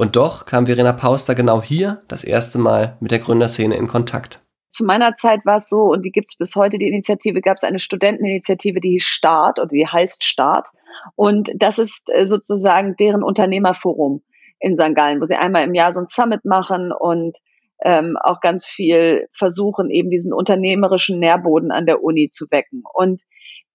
Und 0.00 0.16
doch 0.16 0.46
kam 0.46 0.64
Verena 0.64 0.94
Pauster 0.94 1.34
genau 1.34 1.60
hier 1.60 2.00
das 2.08 2.24
erste 2.24 2.56
Mal 2.56 2.96
mit 3.00 3.10
der 3.10 3.18
Gründerszene 3.18 3.76
in 3.76 3.86
Kontakt. 3.86 4.40
Zu 4.70 4.86
meiner 4.86 5.14
Zeit 5.14 5.44
war 5.44 5.56
es 5.56 5.68
so, 5.68 5.92
und 5.92 6.04
die 6.04 6.10
gibt 6.10 6.30
es 6.30 6.36
bis 6.36 6.56
heute, 6.56 6.78
die 6.78 6.88
Initiative, 6.88 7.42
gab 7.42 7.58
es 7.58 7.64
eine 7.64 7.78
Studenteninitiative, 7.78 8.80
die 8.80 9.00
Start 9.00 9.58
oder 9.58 9.68
die 9.68 9.86
heißt 9.86 10.24
Start. 10.24 10.68
Und 11.16 11.50
das 11.54 11.78
ist 11.78 12.08
äh, 12.14 12.26
sozusagen 12.26 12.96
deren 12.96 13.22
Unternehmerforum 13.22 14.22
in 14.58 14.74
St. 14.74 14.94
Gallen, 14.94 15.20
wo 15.20 15.26
sie 15.26 15.34
einmal 15.34 15.64
im 15.64 15.74
Jahr 15.74 15.92
so 15.92 16.00
ein 16.00 16.08
Summit 16.08 16.46
machen 16.46 16.92
und 16.92 17.36
ähm, 17.84 18.16
auch 18.22 18.40
ganz 18.40 18.64
viel 18.64 19.28
versuchen, 19.34 19.90
eben 19.90 20.08
diesen 20.08 20.32
unternehmerischen 20.32 21.18
Nährboden 21.18 21.72
an 21.72 21.84
der 21.84 22.02
Uni 22.02 22.30
zu 22.30 22.46
wecken. 22.50 22.84
Und 22.94 23.20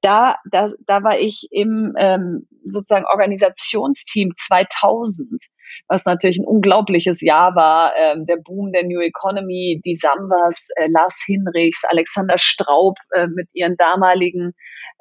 da, 0.01 0.37
da, 0.49 0.71
da 0.87 1.03
war 1.03 1.19
ich 1.19 1.49
im 1.51 1.93
ähm, 1.99 2.47
sozusagen 2.63 3.05
Organisationsteam 3.05 4.31
2000, 4.35 5.49
was 5.87 6.05
natürlich 6.05 6.37
ein 6.37 6.45
unglaubliches 6.45 7.21
Jahr 7.21 7.55
war. 7.55 7.93
Ähm, 7.97 8.25
der 8.25 8.37
Boom 8.37 8.71
der 8.71 8.83
New 8.83 8.99
Economy, 8.99 9.81
die 9.85 9.95
Sambas, 9.95 10.69
äh, 10.75 10.87
Lars 10.89 11.23
Hinrichs, 11.25 11.83
Alexander 11.87 12.37
Straub 12.37 12.97
äh, 13.11 13.27
mit 13.27 13.47
ihren 13.53 13.75
damaligen 13.77 14.53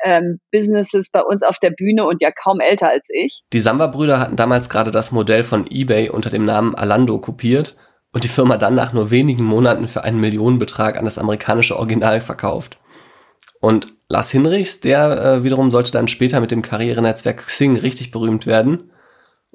ähm, 0.05 0.41
Businesses 0.53 1.11
bei 1.11 1.23
uns 1.23 1.43
auf 1.43 1.59
der 1.59 1.71
Bühne 1.71 2.07
und 2.07 2.21
ja 2.21 2.31
kaum 2.31 2.61
älter 2.61 2.89
als 2.89 3.09
ich. 3.13 3.43
Die 3.53 3.61
Samba-Brüder 3.61 4.19
hatten 4.19 4.37
damals 4.37 4.69
gerade 4.69 4.91
das 4.91 5.13
Modell 5.13 5.43
von 5.43 5.67
eBay 5.71 6.09
unter 6.11 6.31
dem 6.31 6.45
Namen 6.45 6.75
Alando 6.75 7.19
kopiert 7.19 7.77
und 8.13 8.25
die 8.25 8.29
Firma 8.29 8.57
dann 8.57 8.75
nach 8.75 8.93
nur 8.93 9.11
wenigen 9.11 9.45
Monaten 9.45 9.89
für 9.89 10.05
einen 10.05 10.21
Millionenbetrag 10.21 10.97
an 10.97 11.05
das 11.05 11.19
amerikanische 11.19 11.77
Original 11.77 12.21
verkauft. 12.21 12.79
Und 13.61 13.87
Lars 14.09 14.31
Hinrichs, 14.31 14.81
der 14.81 15.23
äh, 15.23 15.45
wiederum 15.45 15.71
sollte 15.71 15.91
dann 15.91 16.07
später 16.07 16.41
mit 16.41 16.51
dem 16.51 16.63
Karrierenetzwerk 16.63 17.39
Xing 17.39 17.77
richtig 17.77 18.11
berühmt 18.11 18.47
werden. 18.47 18.91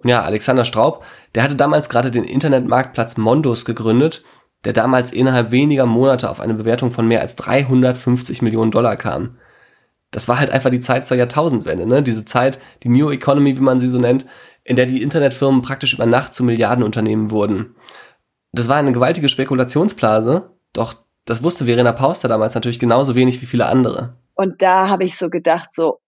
Und 0.02 0.10
ja, 0.10 0.22
Alexander 0.24 0.66
Straub, 0.66 1.06
der 1.36 1.44
hatte 1.44 1.56
damals 1.56 1.90
gerade 1.90 2.12
den 2.12 2.24
Internetmarktplatz 2.24 3.18
Mondos 3.18 3.66
gegründet, 3.66 4.24
der 4.66 4.74
damals 4.74 5.12
innerhalb 5.12 5.52
weniger 5.52 5.86
Monate 5.86 6.30
auf 6.30 6.40
eine 6.40 6.54
Bewertung 6.54 6.92
von 6.92 7.08
mehr 7.08 7.22
als 7.22 7.36
350 7.36 8.42
Millionen 8.42 8.72
Dollar 8.72 8.98
kam. 8.98 9.38
Das 10.12 10.28
war 10.28 10.40
halt 10.40 10.50
einfach 10.50 10.70
die 10.70 10.80
Zeit 10.80 11.08
zur 11.08 11.18
Jahrtausendwende, 11.18 11.86
ne? 11.86 12.02
Diese 12.02 12.26
Zeit, 12.26 12.60
die 12.84 12.90
New 12.90 13.12
Economy, 13.12 13.56
wie 13.56 13.62
man 13.62 13.80
sie 13.80 13.90
so 13.90 14.00
nennt, 14.00 14.26
in 14.64 14.76
der 14.76 14.86
die 14.86 15.02
Internetfirmen 15.02 15.62
praktisch 15.62 15.94
über 15.94 16.06
Nacht 16.06 16.34
zu 16.34 16.44
Milliardenunternehmen 16.44 17.32
wurden. 17.32 17.76
Das 18.52 18.68
war 18.68 18.78
eine 18.78 18.92
gewaltige 18.92 19.30
Spekulationsblase, 19.30 20.50
doch 20.74 20.94
das 21.26 21.44
wusste 21.44 21.66
Verena 21.66 21.92
Pauster 21.92 22.28
damals 22.28 22.56
natürlich 22.56 22.80
genauso 22.80 23.14
wenig 23.16 23.42
wie 23.42 23.46
viele 23.46 23.68
andere. 23.68 24.18
Und 24.34 24.62
da 24.62 24.90
habe 24.90 25.04
ich 25.04 25.18
so 25.18 25.30
gedacht, 25.30 25.76
so, 25.76 26.00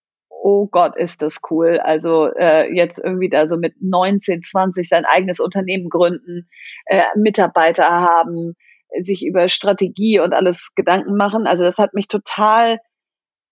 oh 0.41 0.67
Gott, 0.67 0.97
ist 0.97 1.21
das 1.21 1.39
cool. 1.49 1.79
Also 1.79 2.27
äh, 2.33 2.73
jetzt 2.73 2.99
irgendwie 2.99 3.29
da 3.29 3.47
so 3.47 3.57
mit 3.57 3.75
19, 3.81 4.41
20 4.41 4.87
sein 4.87 5.05
eigenes 5.05 5.39
Unternehmen 5.39 5.89
gründen, 5.89 6.49
äh, 6.87 7.03
Mitarbeiter 7.15 7.89
haben, 7.89 8.55
sich 8.99 9.25
über 9.25 9.49
Strategie 9.49 10.19
und 10.19 10.33
alles 10.33 10.73
Gedanken 10.75 11.15
machen. 11.15 11.45
Also 11.45 11.63
das 11.63 11.77
hat 11.77 11.93
mich 11.93 12.07
total 12.07 12.79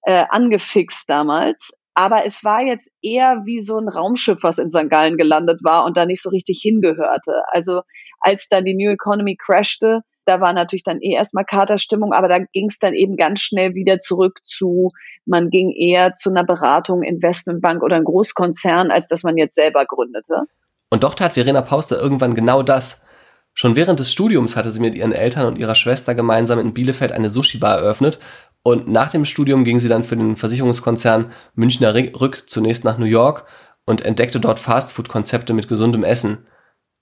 äh, 0.04 0.26
angefixt 0.30 1.10
damals. 1.10 1.80
Aber 1.94 2.26
es 2.26 2.44
war 2.44 2.62
jetzt 2.62 2.92
eher 3.02 3.42
wie 3.46 3.62
so 3.62 3.78
ein 3.78 3.90
Raumschiff, 3.90 4.40
was 4.42 4.58
in 4.58 4.72
St. 4.72 4.90
Gallen 4.90 5.18
gelandet 5.18 5.60
war 5.64 5.86
und 5.86 5.98
da 5.98 6.06
nicht 6.06 6.22
so 6.22 6.30
richtig 6.30 6.60
hingehörte. 6.62 7.44
Also 7.52 7.82
als 8.22 8.48
dann 8.50 8.66
die 8.66 8.76
New 8.76 8.92
Economy 8.92 9.36
crashte, 9.36 10.02
da 10.30 10.40
war 10.40 10.54
natürlich 10.54 10.84
dann 10.84 11.02
eh 11.02 11.14
erstmal 11.14 11.44
Katerstimmung, 11.44 12.14
aber 12.14 12.28
da 12.28 12.40
ging 12.40 12.68
es 12.68 12.80
dann 12.80 12.94
eben 12.94 13.18
ganz 13.18 13.42
schnell 13.42 13.74
wieder 13.74 14.00
zurück 14.00 14.40
zu, 14.44 14.92
man 15.26 15.50
ging 15.50 15.72
eher 15.72 16.14
zu 16.14 16.30
einer 16.30 16.44
Beratung, 16.44 17.04
Investmentbank 17.04 17.84
oder 17.84 17.96
einem 17.96 18.06
Großkonzern, 18.06 18.92
als 18.92 19.08
dass 19.08 19.24
man 19.24 19.38
jetzt 19.38 19.56
selber 19.56 19.86
gründete. 19.86 20.44
Und 20.92 21.04
doch 21.04 21.16
tat 21.16 21.34
Verena 21.34 21.62
Pauster 21.62 22.00
irgendwann 22.00 22.34
genau 22.34 22.64
das. 22.64 23.08
Schon 23.54 23.76
während 23.76 24.00
des 24.00 24.12
Studiums 24.12 24.56
hatte 24.56 24.72
sie 24.72 24.80
mit 24.80 24.96
ihren 24.96 25.12
Eltern 25.12 25.48
und 25.48 25.58
ihrer 25.58 25.76
Schwester 25.76 26.16
gemeinsam 26.16 26.60
in 26.60 26.74
Bielefeld 26.74 27.12
eine 27.12 27.30
Sushi-Bar 27.30 27.80
eröffnet 27.80 28.20
und 28.64 28.88
nach 28.88 29.10
dem 29.10 29.26
Studium 29.26 29.64
ging 29.64 29.80
sie 29.80 29.88
dann 29.88 30.04
für 30.04 30.16
den 30.16 30.36
Versicherungskonzern 30.36 31.32
Münchner 31.56 31.94
Rück 31.96 32.44
zunächst 32.48 32.84
nach 32.84 32.98
New 32.98 33.06
York 33.06 33.46
und 33.86 34.06
entdeckte 34.06 34.40
dort 34.40 34.60
Fastfood-Konzepte 34.60 35.54
mit 35.54 35.68
gesundem 35.68 36.04
Essen. 36.04 36.46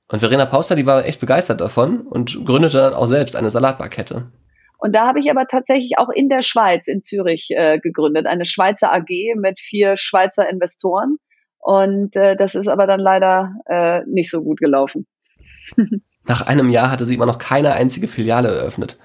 Und 0.10 0.20
Verena 0.20 0.46
Pauster, 0.46 0.76
die 0.76 0.86
war 0.86 1.06
echt 1.06 1.20
begeistert 1.20 1.60
davon 1.60 2.02
und 2.02 2.46
gründete 2.46 2.78
dann 2.78 2.94
auch 2.94 3.08
selbst 3.08 3.36
eine 3.36 3.50
Salatbarkette. 3.50 4.32
Und 4.78 4.96
da 4.96 5.08
habe 5.08 5.20
ich 5.20 5.30
aber 5.30 5.48
tatsächlich 5.48 5.98
auch 5.98 6.10
in 6.10 6.30
der 6.30 6.44
Schweiz, 6.44 6.88
in 6.88 7.02
Zürich, 7.02 7.50
äh, 7.52 7.80
gegründet. 7.80 8.28
Eine 8.28 8.46
Schweizer 8.46 8.94
AG 8.94 9.36
mit 9.36 9.60
vier 9.60 9.98
Schweizer 9.98 10.48
Investoren. 10.50 11.18
Und 11.58 12.16
äh, 12.16 12.38
das 12.38 12.56
ist 12.56 12.68
aber 12.68 12.86
dann 12.88 13.00
leider 13.00 13.56
äh, 13.66 14.04
nicht 14.06 14.30
so 14.30 14.42
gut 14.42 14.60
gelaufen. 14.60 15.08
Nach 16.26 16.46
einem 16.46 16.70
Jahr 16.70 16.92
hatte 16.92 17.06
sie 17.06 17.16
immer 17.16 17.26
noch 17.26 17.40
keine 17.40 17.74
einzige 17.74 18.08
Filiale 18.08 18.50
eröffnet. 18.50 18.98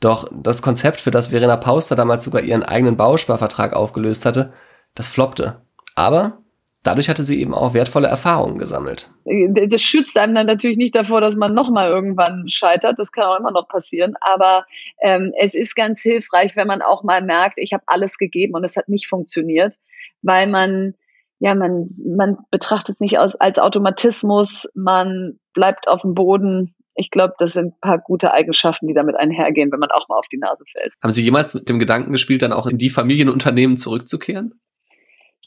Doch 0.00 0.28
das 0.32 0.62
Konzept, 0.62 1.00
für 1.00 1.10
das 1.10 1.28
Verena 1.28 1.56
Pauster 1.56 1.96
damals 1.96 2.24
sogar 2.24 2.42
ihren 2.42 2.62
eigenen 2.62 2.96
Bausparvertrag 2.96 3.74
aufgelöst 3.74 4.26
hatte, 4.26 4.52
das 4.94 5.08
floppte. 5.08 5.62
Aber 5.94 6.42
dadurch 6.86 7.08
hatte 7.08 7.24
sie 7.24 7.40
eben 7.40 7.54
auch 7.54 7.74
wertvolle 7.74 8.08
Erfahrungen 8.08 8.58
gesammelt. 8.58 9.10
Das 9.68 9.82
schützt 9.82 10.16
einem 10.18 10.34
dann 10.34 10.46
natürlich 10.46 10.76
nicht 10.76 10.94
davor, 10.94 11.20
dass 11.20 11.36
man 11.36 11.54
nochmal 11.54 11.90
irgendwann 11.90 12.48
scheitert. 12.48 12.98
Das 12.98 13.12
kann 13.12 13.24
auch 13.24 13.38
immer 13.38 13.50
noch 13.50 13.68
passieren. 13.68 14.14
Aber 14.20 14.64
ähm, 15.02 15.32
es 15.38 15.54
ist 15.54 15.74
ganz 15.74 16.00
hilfreich, 16.00 16.56
wenn 16.56 16.66
man 16.66 16.82
auch 16.82 17.02
mal 17.02 17.22
merkt, 17.22 17.58
ich 17.58 17.72
habe 17.72 17.84
alles 17.86 18.18
gegeben 18.18 18.54
und 18.54 18.64
es 18.64 18.76
hat 18.76 18.88
nicht 18.88 19.08
funktioniert, 19.08 19.74
weil 20.22 20.46
man 20.46 20.94
ja, 21.38 21.54
man, 21.54 21.86
man 22.06 22.38
betrachtet 22.50 22.94
es 22.94 23.00
nicht 23.00 23.18
als, 23.18 23.38
als 23.38 23.58
Automatismus, 23.58 24.70
man 24.74 25.38
bleibt 25.52 25.86
auf 25.86 26.00
dem 26.00 26.14
Boden. 26.14 26.74
Ich 26.94 27.10
glaube, 27.10 27.34
das 27.38 27.52
sind 27.52 27.74
ein 27.74 27.80
paar 27.80 27.98
gute 27.98 28.32
Eigenschaften, 28.32 28.86
die 28.86 28.94
damit 28.94 29.16
einhergehen, 29.16 29.70
wenn 29.70 29.80
man 29.80 29.90
auch 29.90 30.08
mal 30.08 30.16
auf 30.16 30.28
die 30.28 30.38
Nase 30.38 30.64
fällt. 30.66 30.94
Haben 31.02 31.10
Sie 31.10 31.22
jemals 31.22 31.52
mit 31.52 31.68
dem 31.68 31.78
Gedanken 31.78 32.12
gespielt, 32.12 32.40
dann 32.40 32.54
auch 32.54 32.66
in 32.66 32.78
die 32.78 32.88
Familienunternehmen 32.88 33.76
zurückzukehren? 33.76 34.58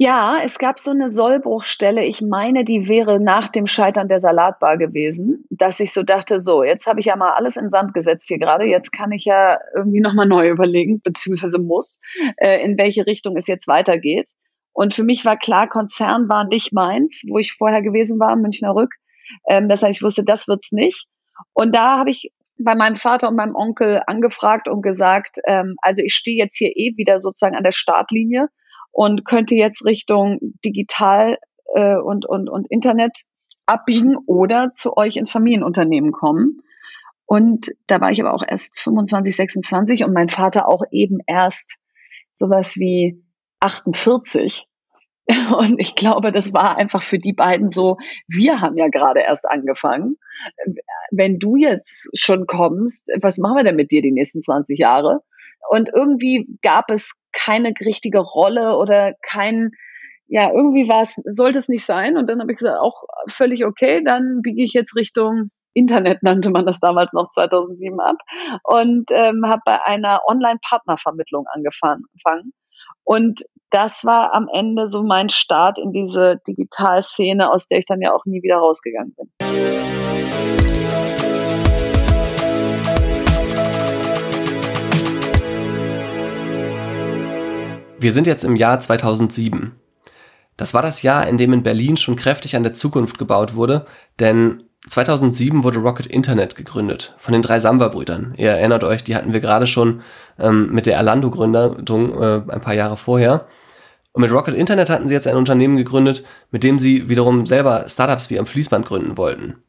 Ja, 0.01 0.39
es 0.41 0.59
gab 0.59 0.79
so 0.79 0.91
eine 0.91 1.09
Sollbruchstelle. 1.09 2.05
Ich 2.05 2.21
meine, 2.21 2.63
die 2.63 2.87
wäre 2.87 3.19
nach 3.19 3.49
dem 3.49 3.67
Scheitern 3.67 4.07
der 4.07 4.21
Salatbar 4.21 4.77
gewesen, 4.77 5.43
dass 5.49 5.81
ich 5.81 5.91
so 5.91 6.03
dachte, 6.03 6.39
so, 6.39 6.63
jetzt 6.63 6.87
habe 6.87 7.01
ich 7.01 7.07
ja 7.07 7.17
mal 7.17 7.33
alles 7.33 7.57
in 7.57 7.69
Sand 7.69 7.93
gesetzt 7.93 8.29
hier 8.29 8.39
gerade. 8.39 8.63
Jetzt 8.63 8.93
kann 8.93 9.11
ich 9.11 9.25
ja 9.25 9.59
irgendwie 9.75 9.99
nochmal 9.99 10.25
neu 10.25 10.47
überlegen, 10.51 11.01
beziehungsweise 11.01 11.59
muss, 11.59 12.01
äh, 12.37 12.63
in 12.63 12.77
welche 12.77 13.07
Richtung 13.07 13.35
es 13.35 13.47
jetzt 13.47 13.67
weitergeht. 13.67 14.29
Und 14.71 14.93
für 14.93 15.03
mich 15.03 15.25
war 15.25 15.35
klar, 15.35 15.67
Konzern 15.67 16.29
war 16.29 16.45
nicht 16.45 16.71
meins, 16.71 17.25
wo 17.27 17.37
ich 17.37 17.57
vorher 17.57 17.81
gewesen 17.81 18.21
war, 18.21 18.37
Münchner 18.37 18.73
Rück. 18.73 18.93
Ähm, 19.49 19.67
das 19.67 19.83
heißt, 19.83 19.99
ich 19.99 20.03
wusste, 20.03 20.23
das 20.23 20.47
wird's 20.47 20.71
nicht. 20.71 21.07
Und 21.51 21.75
da 21.75 21.97
habe 21.97 22.11
ich 22.11 22.31
bei 22.57 22.73
meinem 22.73 22.95
Vater 22.95 23.27
und 23.27 23.35
meinem 23.35 23.55
Onkel 23.55 24.01
angefragt 24.07 24.69
und 24.69 24.81
gesagt, 24.81 25.39
ähm, 25.45 25.75
also 25.81 26.01
ich 26.01 26.13
stehe 26.13 26.37
jetzt 26.37 26.57
hier 26.57 26.71
eh 26.73 26.93
wieder 26.95 27.19
sozusagen 27.19 27.57
an 27.57 27.63
der 27.63 27.73
Startlinie 27.73 28.47
und 28.91 29.25
könnte 29.25 29.55
jetzt 29.55 29.85
Richtung 29.85 30.39
digital 30.65 31.37
äh, 31.73 31.97
und, 31.97 32.25
und, 32.25 32.49
und 32.49 32.69
Internet 32.69 33.23
abbiegen 33.65 34.17
oder 34.25 34.71
zu 34.73 34.97
euch 34.97 35.17
ins 35.17 35.31
Familienunternehmen 35.31 36.11
kommen. 36.11 36.61
Und 37.25 37.67
da 37.85 38.01
war 38.01 38.11
ich 38.11 38.19
aber 38.21 38.33
auch 38.33 38.43
erst 38.45 38.79
25, 38.79 39.35
26 39.35 40.03
und 40.03 40.13
mein 40.13 40.29
Vater 40.29 40.67
auch 40.67 40.81
eben 40.91 41.19
erst 41.27 41.75
sowas 42.33 42.77
wie 42.77 43.23
48. 43.59 44.65
Und 45.59 45.79
ich 45.79 45.93
glaube, 45.93 46.31
das 46.31 46.53
war 46.53 46.77
einfach 46.77 47.03
für 47.03 47.19
die 47.19 47.33
beiden 47.33 47.69
so, 47.69 47.97
wir 48.27 48.61
haben 48.61 48.77
ja 48.77 48.87
gerade 48.87 49.19
erst 49.19 49.47
angefangen. 49.47 50.15
Wenn 51.11 51.37
du 51.37 51.55
jetzt 51.55 52.09
schon 52.17 52.47
kommst, 52.47 53.07
was 53.21 53.37
machen 53.37 53.57
wir 53.57 53.63
denn 53.63 53.75
mit 53.75 53.91
dir 53.91 54.01
die 54.01 54.11
nächsten 54.11 54.41
20 54.41 54.79
Jahre? 54.79 55.21
Und 55.69 55.89
irgendwie 55.93 56.47
gab 56.63 56.89
es 56.89 57.21
keine 57.39 57.73
richtige 57.85 58.19
Rolle 58.19 58.77
oder 58.77 59.13
kein, 59.21 59.71
ja, 60.27 60.49
irgendwie 60.51 60.89
war 60.89 61.01
es, 61.01 61.15
sollte 61.25 61.57
es 61.57 61.69
nicht 61.69 61.85
sein. 61.85 62.17
Und 62.17 62.29
dann 62.29 62.39
habe 62.41 62.51
ich 62.51 62.57
gesagt, 62.57 62.79
auch 62.79 63.03
völlig 63.27 63.65
okay, 63.65 64.03
dann 64.03 64.41
biege 64.41 64.63
ich 64.63 64.73
jetzt 64.73 64.95
Richtung 64.95 65.49
Internet, 65.73 66.23
nannte 66.23 66.49
man 66.49 66.65
das 66.65 66.79
damals 66.79 67.13
noch 67.13 67.29
2007 67.29 67.99
ab. 67.99 68.17
Und 68.63 69.05
ähm, 69.11 69.43
habe 69.45 69.61
bei 69.65 69.81
einer 69.83 70.21
Online-Partnervermittlung 70.27 71.45
angefangen. 71.53 72.03
Und 73.03 73.43
das 73.69 74.03
war 74.03 74.33
am 74.33 74.47
Ende 74.51 74.89
so 74.89 75.03
mein 75.03 75.29
Start 75.29 75.79
in 75.79 75.91
diese 75.91 76.41
Digitalszene, 76.47 77.51
aus 77.51 77.67
der 77.67 77.79
ich 77.79 77.85
dann 77.85 78.01
ja 78.01 78.13
auch 78.13 78.25
nie 78.25 78.41
wieder 78.41 78.57
rausgegangen 78.57 79.15
bin. 79.15 79.68
Wir 87.99 88.13
sind 88.13 88.27
jetzt 88.27 88.45
im 88.45 88.55
Jahr 88.55 88.79
2007. 88.79 89.73
Das 90.55 90.73
war 90.73 90.81
das 90.81 91.01
Jahr, 91.01 91.27
in 91.27 91.37
dem 91.37 91.51
in 91.51 91.63
Berlin 91.63 91.97
schon 91.97 92.15
kräftig 92.15 92.55
an 92.55 92.63
der 92.63 92.73
Zukunft 92.73 93.17
gebaut 93.17 93.55
wurde, 93.55 93.85
denn 94.19 94.63
2007 94.87 95.65
wurde 95.65 95.79
Rocket 95.79 96.05
Internet 96.05 96.55
gegründet 96.55 97.13
von 97.17 97.33
den 97.33 97.41
drei 97.41 97.59
Samba-Brüdern. 97.59 98.35
Ihr 98.37 98.51
erinnert 98.51 98.85
euch, 98.85 99.03
die 99.03 99.15
hatten 99.15 99.33
wir 99.33 99.41
gerade 99.41 99.67
schon 99.67 100.01
ähm, 100.39 100.71
mit 100.71 100.85
der 100.85 100.97
Alando-Gründung 100.97 102.21
äh, 102.21 102.41
ein 102.47 102.61
paar 102.61 102.73
Jahre 102.73 102.95
vorher. 102.95 103.47
Und 104.13 104.21
mit 104.21 104.31
Rocket 104.31 104.55
Internet 104.55 104.89
hatten 104.89 105.09
sie 105.09 105.13
jetzt 105.13 105.27
ein 105.27 105.35
Unternehmen 105.35 105.75
gegründet, 105.75 106.23
mit 106.51 106.63
dem 106.63 106.79
sie 106.79 107.09
wiederum 107.09 107.45
selber 107.45 107.85
Startups 107.89 108.29
wie 108.29 108.39
am 108.39 108.45
Fließband 108.45 108.85
gründen 108.85 109.17
wollten. 109.17 109.61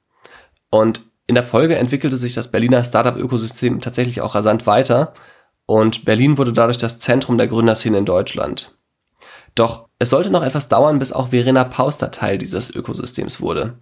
Und 0.70 1.02
in 1.26 1.34
der 1.34 1.44
Folge 1.44 1.76
entwickelte 1.76 2.16
sich 2.16 2.34
das 2.34 2.52
Berliner 2.52 2.84
Startup-Ökosystem 2.84 3.80
tatsächlich 3.80 4.20
auch 4.20 4.36
rasant 4.36 4.68
weiter 4.68 5.14
und 5.70 6.04
Berlin 6.04 6.36
wurde 6.36 6.52
dadurch 6.52 6.78
das 6.78 6.98
Zentrum 6.98 7.38
der 7.38 7.46
Gründerszene 7.46 7.98
in 7.98 8.04
Deutschland. 8.04 8.72
Doch 9.54 9.86
es 10.00 10.10
sollte 10.10 10.30
noch 10.30 10.42
etwas 10.42 10.68
dauern, 10.68 10.98
bis 10.98 11.12
auch 11.12 11.28
Verena 11.28 11.62
Pauster 11.62 12.10
Teil 12.10 12.38
dieses 12.38 12.74
Ökosystems 12.74 13.40
wurde. 13.40 13.74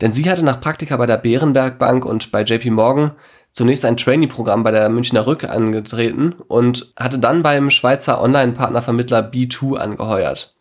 Denn 0.00 0.12
sie 0.12 0.30
hatte 0.30 0.44
nach 0.44 0.60
Praktika 0.60 0.96
bei 0.96 1.06
der 1.06 1.16
Bärenberg 1.16 1.80
Bank 1.80 2.04
und 2.04 2.30
bei 2.30 2.44
JP 2.44 2.70
Morgan 2.70 3.10
zunächst 3.50 3.84
ein 3.84 3.96
Trainee-Programm 3.96 4.62
bei 4.62 4.70
der 4.70 4.88
Münchner 4.90 5.26
Rück 5.26 5.42
angetreten 5.42 6.34
und 6.46 6.92
hatte 6.96 7.18
dann 7.18 7.42
beim 7.42 7.72
Schweizer 7.72 8.22
Online-Partnervermittler 8.22 9.28
B2 9.28 9.78
angeheuert. 9.78 10.54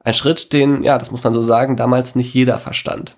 Ein 0.00 0.12
Schritt, 0.12 0.52
den, 0.52 0.82
ja, 0.82 0.98
das 0.98 1.10
muss 1.12 1.24
man 1.24 1.32
so 1.32 1.40
sagen, 1.40 1.78
damals 1.78 2.14
nicht 2.14 2.34
jeder 2.34 2.58
verstand. 2.58 3.16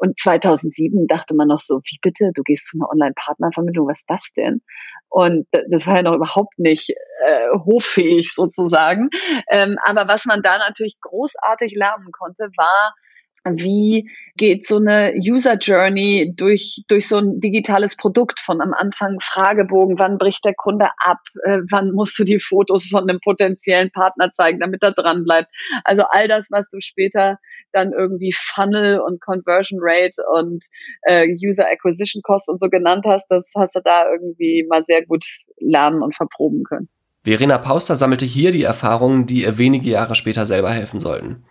Und 0.00 0.18
2007 0.18 1.06
dachte 1.06 1.34
man 1.34 1.48
noch 1.48 1.60
so, 1.60 1.80
wie 1.84 1.98
bitte, 2.00 2.30
du 2.34 2.42
gehst 2.42 2.68
zu 2.68 2.78
einer 2.78 2.88
Online-Partnervermittlung, 2.90 3.86
was 3.86 4.00
ist 4.00 4.10
das 4.10 4.32
denn? 4.34 4.62
Und 5.10 5.46
das 5.52 5.86
war 5.86 5.96
ja 5.96 6.02
noch 6.02 6.14
überhaupt 6.14 6.58
nicht 6.58 6.88
äh, 6.88 7.48
hoffähig 7.66 8.32
sozusagen. 8.32 9.10
Ähm, 9.50 9.76
aber 9.84 10.08
was 10.08 10.24
man 10.24 10.40
da 10.42 10.56
natürlich 10.56 10.96
großartig 11.02 11.74
lernen 11.76 12.12
konnte, 12.12 12.44
war 12.56 12.94
wie 13.44 14.10
geht 14.36 14.66
so 14.66 14.76
eine 14.76 15.14
User 15.16 15.56
Journey 15.56 16.32
durch, 16.36 16.82
durch 16.88 17.08
so 17.08 17.18
ein 17.18 17.40
digitales 17.40 17.96
Produkt 17.96 18.40
von 18.40 18.60
am 18.60 18.72
Anfang 18.72 19.18
Fragebogen, 19.20 19.98
wann 19.98 20.18
bricht 20.18 20.44
der 20.44 20.54
Kunde 20.54 20.88
ab, 20.98 21.18
äh, 21.44 21.58
wann 21.70 21.92
musst 21.92 22.18
du 22.18 22.24
die 22.24 22.38
Fotos 22.38 22.86
von 22.86 23.08
einem 23.08 23.20
potenziellen 23.20 23.90
Partner 23.90 24.30
zeigen, 24.30 24.60
damit 24.60 24.82
er 24.82 24.92
dran 24.92 25.24
bleibt. 25.24 25.48
Also 25.84 26.02
all 26.10 26.28
das, 26.28 26.48
was 26.50 26.68
du 26.70 26.80
später 26.80 27.38
dann 27.72 27.92
irgendwie 27.92 28.32
Funnel 28.32 29.00
und 29.00 29.20
Conversion 29.20 29.78
Rate 29.82 30.22
und 30.34 30.64
äh, 31.02 31.26
User 31.44 31.66
Acquisition 31.68 32.22
Cost 32.22 32.48
und 32.48 32.60
so 32.60 32.68
genannt 32.68 33.04
hast, 33.06 33.28
das 33.30 33.52
hast 33.56 33.76
du 33.76 33.80
da 33.84 34.10
irgendwie 34.10 34.66
mal 34.68 34.82
sehr 34.82 35.04
gut 35.04 35.24
lernen 35.58 36.02
und 36.02 36.14
verproben 36.14 36.64
können. 36.64 36.88
Verena 37.22 37.58
Pauster 37.58 37.96
sammelte 37.96 38.24
hier 38.24 38.50
die 38.50 38.64
Erfahrungen, 38.64 39.26
die 39.26 39.42
ihr 39.42 39.58
wenige 39.58 39.90
Jahre 39.90 40.14
später 40.14 40.46
selber 40.46 40.70
helfen 40.70 41.00
sollten 41.00 41.44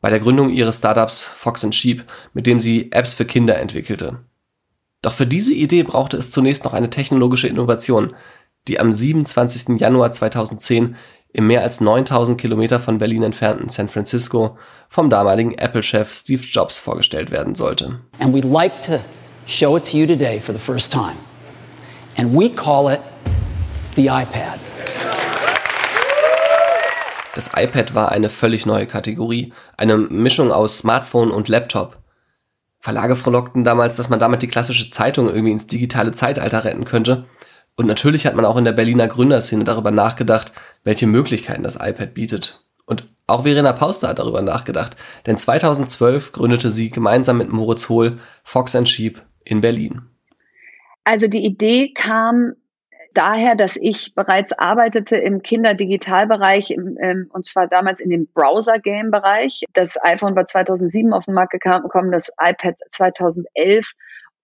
bei 0.00 0.10
der 0.10 0.20
Gründung 0.20 0.50
ihres 0.50 0.78
Startups 0.78 1.22
Fox 1.22 1.66
Sheep, 1.74 2.04
mit 2.34 2.46
dem 2.46 2.60
sie 2.60 2.92
Apps 2.92 3.14
für 3.14 3.24
Kinder 3.24 3.58
entwickelte. 3.58 4.24
Doch 5.02 5.12
für 5.12 5.26
diese 5.26 5.54
Idee 5.54 5.82
brauchte 5.82 6.16
es 6.16 6.30
zunächst 6.30 6.64
noch 6.64 6.74
eine 6.74 6.90
technologische 6.90 7.48
Innovation, 7.48 8.14
die 8.66 8.80
am 8.80 8.92
27. 8.92 9.80
Januar 9.80 10.12
2010 10.12 10.96
im 11.32 11.46
mehr 11.46 11.62
als 11.62 11.80
9000 11.80 12.40
Kilometer 12.40 12.80
von 12.80 12.98
Berlin 12.98 13.22
entfernten 13.22 13.68
San 13.68 13.88
Francisco 13.88 14.56
vom 14.88 15.10
damaligen 15.10 15.52
Apple-Chef 15.56 16.12
Steve 16.12 16.42
Jobs 16.42 16.78
vorgestellt 16.78 17.30
werden 17.30 17.54
sollte. 17.54 18.00
And 18.18 18.34
we'd 18.34 18.44
like 18.44 18.80
to 18.82 19.00
show 19.46 19.76
it 19.76 19.84
to 19.90 19.96
you 19.96 20.06
today 20.06 20.40
for 20.40 20.54
the 20.54 20.60
first 20.60 20.90
time. 20.90 21.16
And 22.16 22.34
we 22.34 22.48
call 22.48 22.92
it 22.92 23.00
the 23.94 24.06
iPad. 24.06 24.67
Das 27.38 27.52
iPad 27.54 27.94
war 27.94 28.10
eine 28.10 28.30
völlig 28.30 28.66
neue 28.66 28.86
Kategorie, 28.86 29.52
eine 29.76 29.96
Mischung 29.96 30.50
aus 30.50 30.78
Smartphone 30.78 31.30
und 31.30 31.48
Laptop. 31.48 31.98
Verlage 32.80 33.14
frohlockten 33.14 33.62
damals, 33.62 33.94
dass 33.94 34.08
man 34.08 34.18
damit 34.18 34.42
die 34.42 34.48
klassische 34.48 34.90
Zeitung 34.90 35.28
irgendwie 35.28 35.52
ins 35.52 35.68
digitale 35.68 36.10
Zeitalter 36.10 36.64
retten 36.64 36.84
könnte. 36.84 37.26
Und 37.76 37.86
natürlich 37.86 38.26
hat 38.26 38.34
man 38.34 38.44
auch 38.44 38.56
in 38.56 38.64
der 38.64 38.72
Berliner 38.72 39.06
Gründerszene 39.06 39.62
darüber 39.62 39.92
nachgedacht, 39.92 40.50
welche 40.82 41.06
Möglichkeiten 41.06 41.62
das 41.62 41.76
iPad 41.76 42.12
bietet. 42.12 42.64
Und 42.86 43.08
auch 43.28 43.44
Verena 43.44 43.72
Pauster 43.72 44.08
hat 44.08 44.18
darüber 44.18 44.42
nachgedacht, 44.42 44.96
denn 45.26 45.38
2012 45.38 46.32
gründete 46.32 46.70
sie 46.70 46.90
gemeinsam 46.90 47.38
mit 47.38 47.52
Moritz 47.52 47.88
Hohl 47.88 48.18
Fox 48.42 48.76
Sheep 48.88 49.22
in 49.44 49.60
Berlin. 49.60 50.02
Also 51.04 51.28
die 51.28 51.44
Idee 51.44 51.92
kam 51.94 52.54
daher, 53.18 53.56
dass 53.56 53.76
ich 53.76 54.14
bereits 54.14 54.52
arbeitete 54.52 55.16
im 55.16 55.42
Kinderdigitalbereich 55.42 56.70
ähm, 56.70 57.28
und 57.32 57.44
zwar 57.44 57.66
damals 57.66 57.98
in 58.00 58.10
dem 58.10 58.28
Browser-Game-Bereich. 58.32 59.64
Das 59.72 60.02
iPhone 60.02 60.36
war 60.36 60.46
2007 60.46 61.12
auf 61.12 61.24
den 61.24 61.34
Markt 61.34 61.52
gekommen, 61.52 62.12
das 62.12 62.32
iPad 62.40 62.76
2011 62.90 63.92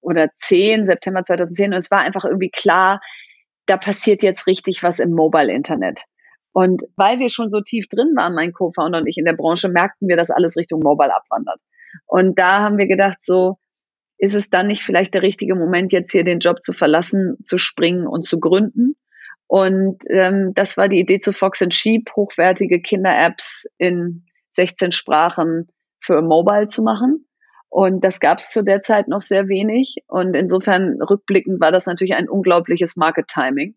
oder 0.01 0.29
10, 0.37 0.87
September 0.87 1.23
2010 1.23 1.73
und 1.73 1.79
es 1.79 1.91
war 1.93 2.01
einfach 2.01 2.25
irgendwie 2.25 2.51
klar, 2.51 3.01
da 3.67 3.77
passiert 3.77 4.23
jetzt 4.23 4.49
richtig 4.49 4.83
was 4.83 4.99
im 4.99 5.13
Mobile-Internet. 5.13 6.03
Und 6.53 6.83
weil 6.97 7.21
wir 7.21 7.31
schon 7.31 7.51
so 7.51 7.61
tief 7.61 7.89
drin 7.89 8.15
waren, 8.17 8.35
mein 8.35 8.53
Co-Founder 8.53 8.99
und 8.99 9.07
ich 9.07 9.19
in 9.19 9.25
der 9.25 9.33
Branche, 9.35 9.69
merkten 9.69 10.09
wir, 10.09 10.17
dass 10.17 10.31
alles 10.31 10.57
Richtung 10.57 10.81
Mobile 10.81 11.15
abwandert. 11.15 11.61
Und 12.07 12.39
da 12.39 12.61
haben 12.61 12.77
wir 12.77 12.87
gedacht, 12.89 13.23
so, 13.23 13.57
ist 14.19 14.35
es 14.35 14.51
dann 14.51 14.69
nicht 14.69 14.83
vielleicht 14.83 15.15
der 15.15 15.23
richtige 15.23 15.55
Moment, 15.55 15.93
jetzt 15.93 16.13
hier 16.13 16.25
den 16.25 16.39
Job 16.39 16.63
zu 16.63 16.73
verlassen, 16.73 17.37
zu 17.43 17.59
springen 17.59 18.07
und 18.07 18.25
zu 18.25 18.39
gründen? 18.39 18.97
Und 19.47 20.03
ähm, 20.11 20.53
das 20.55 20.77
war 20.77 20.89
die 20.89 20.99
Idee 20.99 21.19
zu 21.19 21.33
Fox 21.33 21.63
and 21.63 21.75
Sheep, 21.75 22.11
hochwertige 22.17 22.81
Kinder-Apps 22.81 23.67
in 23.79 24.25
16 24.51 24.93
Sprachen 24.93 25.69
für 26.01 26.23
Mobile 26.23 26.67
zu 26.67 26.83
machen. 26.83 27.27
Und 27.69 28.05
das 28.05 28.21
gab 28.21 28.39
es 28.39 28.51
zu 28.51 28.63
der 28.63 28.81
Zeit 28.81 29.09
noch 29.09 29.23
sehr 29.23 29.49
wenig. 29.49 29.97
Und 30.07 30.35
insofern 30.35 31.03
rückblickend 31.03 31.61
war 31.61 31.73
das 31.73 31.87
natürlich 31.87 32.15
ein 32.15 32.29
unglaubliches 32.29 32.97
Market-Timing, 32.97 33.75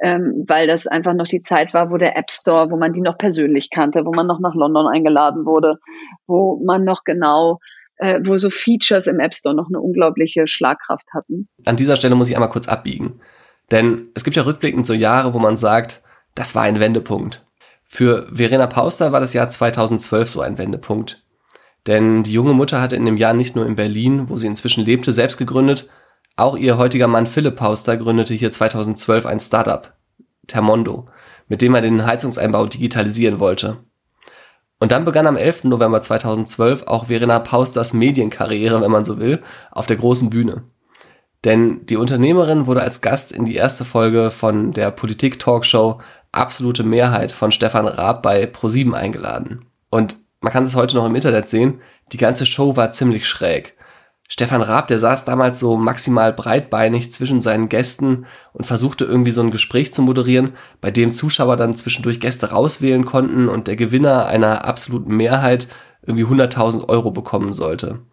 ähm, 0.00 0.44
weil 0.46 0.66
das 0.66 0.86
einfach 0.86 1.14
noch 1.14 1.26
die 1.26 1.40
Zeit 1.40 1.74
war, 1.74 1.90
wo 1.90 1.96
der 1.96 2.16
App 2.16 2.30
Store, 2.30 2.70
wo 2.70 2.76
man 2.76 2.92
die 2.92 3.00
noch 3.00 3.18
persönlich 3.18 3.70
kannte, 3.70 4.04
wo 4.04 4.12
man 4.12 4.26
noch 4.26 4.38
nach 4.38 4.54
London 4.54 4.86
eingeladen 4.86 5.44
wurde, 5.44 5.78
wo 6.26 6.62
man 6.64 6.84
noch 6.84 7.04
genau 7.04 7.58
äh, 8.02 8.20
wo 8.24 8.36
so 8.36 8.50
Features 8.50 9.06
im 9.06 9.20
App 9.20 9.34
Store 9.34 9.54
noch 9.54 9.68
eine 9.68 9.80
unglaubliche 9.80 10.46
Schlagkraft 10.46 11.06
hatten. 11.14 11.48
An 11.64 11.76
dieser 11.76 11.96
Stelle 11.96 12.16
muss 12.16 12.28
ich 12.28 12.34
einmal 12.34 12.50
kurz 12.50 12.68
abbiegen. 12.68 13.20
Denn 13.70 14.08
es 14.14 14.24
gibt 14.24 14.36
ja 14.36 14.42
rückblickend 14.42 14.86
so 14.86 14.92
Jahre, 14.92 15.34
wo 15.34 15.38
man 15.38 15.56
sagt, 15.56 16.02
das 16.34 16.54
war 16.54 16.64
ein 16.64 16.80
Wendepunkt. 16.80 17.46
Für 17.84 18.26
Verena 18.32 18.66
Pauster 18.66 19.12
war 19.12 19.20
das 19.20 19.34
Jahr 19.34 19.48
2012 19.48 20.28
so 20.28 20.40
ein 20.40 20.58
Wendepunkt. 20.58 21.24
Denn 21.86 22.22
die 22.22 22.32
junge 22.32 22.52
Mutter 22.52 22.80
hatte 22.80 22.96
in 22.96 23.04
dem 23.04 23.16
Jahr 23.16 23.34
nicht 23.34 23.54
nur 23.54 23.66
in 23.66 23.76
Berlin, 23.76 24.28
wo 24.28 24.36
sie 24.36 24.46
inzwischen 24.46 24.84
lebte, 24.84 25.12
selbst 25.12 25.38
gegründet, 25.38 25.88
auch 26.36 26.56
ihr 26.56 26.78
heutiger 26.78 27.08
Mann 27.08 27.26
Philipp 27.26 27.56
Pauster 27.56 27.96
gründete 27.96 28.34
hier 28.34 28.50
2012 28.50 29.26
ein 29.26 29.40
Startup, 29.40 29.92
Termondo, 30.46 31.08
mit 31.48 31.60
dem 31.60 31.74
er 31.74 31.82
den 31.82 32.04
Heizungseinbau 32.04 32.66
digitalisieren 32.66 33.38
wollte. 33.38 33.78
Und 34.82 34.90
dann 34.90 35.04
begann 35.04 35.28
am 35.28 35.36
11. 35.36 35.62
November 35.62 36.00
2012 36.00 36.88
auch 36.88 37.06
Verena 37.06 37.38
Pausters 37.38 37.92
Medienkarriere, 37.92 38.80
wenn 38.80 38.90
man 38.90 39.04
so 39.04 39.20
will, 39.20 39.40
auf 39.70 39.86
der 39.86 39.94
großen 39.94 40.28
Bühne. 40.28 40.64
Denn 41.44 41.86
die 41.86 41.96
Unternehmerin 41.96 42.66
wurde 42.66 42.82
als 42.82 43.00
Gast 43.00 43.30
in 43.30 43.44
die 43.44 43.54
erste 43.54 43.84
Folge 43.84 44.32
von 44.32 44.72
der 44.72 44.90
Politik-Talkshow 44.90 46.00
Absolute 46.32 46.82
Mehrheit 46.82 47.30
von 47.30 47.52
Stefan 47.52 47.86
Raab 47.86 48.24
bei 48.24 48.44
ProSieben 48.46 48.92
eingeladen. 48.92 49.66
Und 49.88 50.16
man 50.40 50.52
kann 50.52 50.64
es 50.64 50.74
heute 50.74 50.96
noch 50.96 51.06
im 51.06 51.14
Internet 51.14 51.48
sehen, 51.48 51.80
die 52.10 52.16
ganze 52.16 52.44
Show 52.44 52.74
war 52.74 52.90
ziemlich 52.90 53.24
schräg. 53.24 53.76
Stefan 54.32 54.62
Raab, 54.62 54.88
der 54.88 54.98
saß 54.98 55.26
damals 55.26 55.60
so 55.60 55.76
maximal 55.76 56.32
breitbeinig 56.32 57.12
zwischen 57.12 57.42
seinen 57.42 57.68
Gästen 57.68 58.24
und 58.54 58.64
versuchte 58.64 59.04
irgendwie 59.04 59.30
so 59.30 59.42
ein 59.42 59.50
Gespräch 59.50 59.92
zu 59.92 60.00
moderieren, 60.00 60.52
bei 60.80 60.90
dem 60.90 61.10
Zuschauer 61.10 61.58
dann 61.58 61.76
zwischendurch 61.76 62.18
Gäste 62.18 62.48
rauswählen 62.48 63.04
konnten 63.04 63.50
und 63.50 63.66
der 63.66 63.76
Gewinner 63.76 64.24
einer 64.24 64.64
absoluten 64.64 65.14
Mehrheit 65.14 65.68
irgendwie 66.00 66.24
100.000 66.24 66.88
Euro 66.88 67.10
bekommen 67.10 67.52
sollte. 67.52 68.06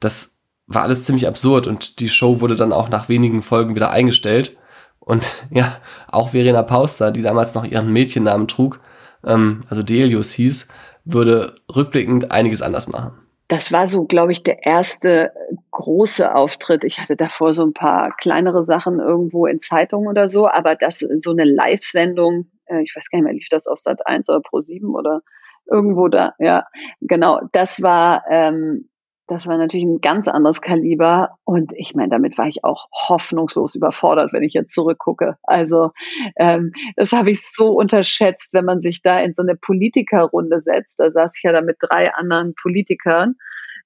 Das 0.00 0.40
war 0.66 0.82
alles 0.82 1.04
ziemlich 1.04 1.28
absurd 1.28 1.68
und 1.68 2.00
die 2.00 2.08
Show 2.08 2.40
wurde 2.40 2.56
dann 2.56 2.72
auch 2.72 2.88
nach 2.88 3.08
wenigen 3.08 3.40
Folgen 3.40 3.76
wieder 3.76 3.92
eingestellt. 3.92 4.56
Und 4.98 5.24
ja, 5.50 5.72
auch 6.08 6.30
Verena 6.30 6.64
Pauster, 6.64 7.12
die 7.12 7.22
damals 7.22 7.54
noch 7.54 7.64
ihren 7.64 7.92
Mädchennamen 7.92 8.48
trug, 8.48 8.80
ähm, 9.24 9.62
also 9.68 9.84
Delius 9.84 10.32
hieß, 10.32 10.66
würde 11.04 11.54
rückblickend 11.72 12.32
einiges 12.32 12.60
anders 12.60 12.88
machen 12.88 13.23
das 13.48 13.72
war 13.72 13.86
so, 13.86 14.04
glaube 14.04 14.32
ich, 14.32 14.42
der 14.42 14.64
erste 14.64 15.32
große 15.70 16.34
Auftritt. 16.34 16.84
Ich 16.84 16.98
hatte 16.98 17.16
davor 17.16 17.52
so 17.52 17.64
ein 17.64 17.74
paar 17.74 18.16
kleinere 18.16 18.64
Sachen 18.64 19.00
irgendwo 19.00 19.46
in 19.46 19.60
Zeitungen 19.60 20.08
oder 20.08 20.28
so, 20.28 20.48
aber 20.48 20.76
das 20.76 21.00
so 21.00 21.30
eine 21.30 21.44
Live-Sendung, 21.44 22.50
äh, 22.66 22.82
ich 22.82 22.94
weiß 22.96 23.10
gar 23.10 23.18
nicht 23.18 23.24
mehr, 23.24 23.34
lief 23.34 23.48
das 23.50 23.66
auf 23.66 23.78
Sat 23.78 24.06
1 24.06 24.28
oder 24.28 24.40
Pro 24.40 24.60
7 24.60 24.94
oder 24.94 25.20
irgendwo 25.66 26.08
da, 26.08 26.34
ja, 26.38 26.66
genau, 27.00 27.40
das 27.52 27.82
war 27.82 28.24
ähm, 28.30 28.88
das 29.26 29.46
war 29.46 29.56
natürlich 29.56 29.86
ein 29.86 30.00
ganz 30.00 30.28
anderes 30.28 30.60
Kaliber. 30.60 31.38
Und 31.44 31.72
ich 31.76 31.94
meine, 31.94 32.10
damit 32.10 32.36
war 32.36 32.46
ich 32.46 32.62
auch 32.64 32.88
hoffnungslos 33.08 33.74
überfordert, 33.74 34.32
wenn 34.32 34.42
ich 34.42 34.52
jetzt 34.52 34.74
zurückgucke. 34.74 35.36
Also 35.42 35.90
ähm, 36.36 36.72
das 36.96 37.12
habe 37.12 37.30
ich 37.30 37.42
so 37.42 37.72
unterschätzt, 37.72 38.52
wenn 38.52 38.64
man 38.64 38.80
sich 38.80 39.00
da 39.02 39.20
in 39.20 39.32
so 39.32 39.42
eine 39.42 39.56
Politikerrunde 39.56 40.60
setzt. 40.60 41.00
Da 41.00 41.10
saß 41.10 41.36
ich 41.36 41.42
ja 41.42 41.52
da 41.52 41.62
mit 41.62 41.76
drei 41.80 42.12
anderen 42.12 42.54
Politikern 42.60 43.34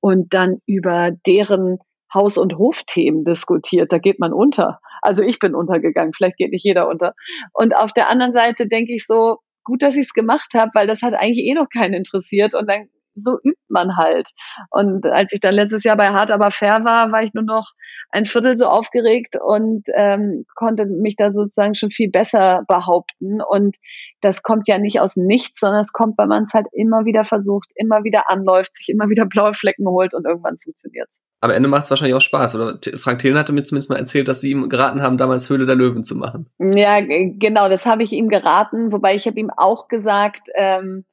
und 0.01 0.35
dann 0.35 0.59
über 0.67 1.13
deren 1.27 1.79
Haus- 2.13 2.39
und 2.39 2.59
Hofthemen 2.59 3.25
diskutiert. 3.25 3.93
Da 3.93 3.99
geht 3.99 4.19
man 4.19 4.33
unter. 4.33 4.81
Also 5.03 5.23
ich 5.23 5.39
bin 5.39 5.55
untergegangen. 5.55 6.13
Vielleicht 6.15 6.39
geht 6.39 6.51
nicht 6.51 6.65
jeder 6.65 6.89
unter. 6.89 7.15
Und 7.53 7.77
auf 7.77 7.93
der 7.93 8.09
anderen 8.09 8.33
Seite 8.33 8.67
denke 8.67 8.95
ich 8.95 9.07
so, 9.07 9.39
gut, 9.63 9.83
dass 9.83 9.97
ich 9.97 10.07
es 10.07 10.15
gemacht 10.15 10.55
habe, 10.55 10.71
weil 10.75 10.87
das 10.87 11.03
hat 11.03 11.15
eigentlich 11.15 11.45
eh 11.45 11.55
noch 11.55 11.69
keinen 11.69 11.95
interessiert. 11.95 12.55
Und 12.55 12.69
dann 12.69 12.89
so 13.19 13.39
übt 13.43 13.61
man 13.69 13.97
halt. 13.97 14.31
Und 14.71 15.07
als 15.07 15.33
ich 15.33 15.41
dann 15.41 15.55
letztes 15.55 15.85
Jahr 15.85 15.97
bei 15.97 16.09
Hart 16.09 16.31
aber 16.31 16.51
fair 16.51 16.85
war, 16.85 17.13
war 17.13 17.23
ich 17.23 17.35
nur 17.35 17.45
noch 17.45 17.73
ein 18.11 18.25
Viertel 18.25 18.57
so 18.57 18.67
aufgeregt 18.67 19.37
und 19.43 19.85
ähm, 19.95 20.45
konnte 20.55 20.87
mich 20.87 21.17
da 21.17 21.33
sozusagen 21.33 21.75
schon 21.75 21.91
viel 21.91 22.11
besser 22.11 22.65
behaupten. 22.67 23.41
Und 23.43 23.77
das 24.21 24.43
kommt 24.43 24.67
ja 24.67 24.79
nicht 24.79 25.01
aus 25.01 25.17
nichts, 25.17 25.61
sondern 25.61 25.81
es 25.81 25.93
kommt, 25.93 26.17
weil 26.17 26.27
man 26.27 26.45
es 26.45 26.55
halt 26.55 26.67
immer 26.73 27.05
wieder 27.05 27.25
versucht, 27.25 27.69
immer 27.75 28.05
wieder 28.05 28.31
anläuft, 28.31 28.75
sich 28.77 28.89
immer 28.89 29.09
wieder 29.09 29.27
blaue 29.27 29.53
Flecken 29.53 29.87
holt 29.87 30.15
und 30.15 30.27
irgendwann 30.27 30.59
funktioniert 30.59 31.09
es. 31.09 31.21
Am 31.41 31.51
Ende 31.51 31.69
macht 31.69 31.85
es 31.85 31.91
wahrscheinlich 31.91 32.17
auch 32.17 32.21
Spaß. 32.21 32.57
Oder 32.57 32.79
Frank 32.97 33.21
Thelen 33.21 33.39
hatte 33.39 33.53
mir 33.53 33.63
zumindest 33.63 33.91
mal 33.91 33.97
erzählt, 33.97 34.27
dass 34.27 34.41
sie 34.41 34.51
ihm 34.51 34.69
geraten 34.69 35.03
haben, 35.03 35.19
damals 35.19 35.49
Höhle 35.49 35.67
der 35.67 35.77
Löwen 35.77 36.03
zu 36.03 36.17
machen. 36.17 36.49
Ja, 36.59 37.01
genau, 37.01 37.69
das 37.69 37.87
habe 37.87 38.03
ich 38.03 38.13
ihm 38.13 38.29
geraten. 38.29 38.91
Wobei 38.91 39.15
ich 39.15 39.27
habe 39.27 39.39
ihm 39.39 39.51
auch 39.57 39.87
gesagt, 39.87 40.49
ähm, 40.57 41.05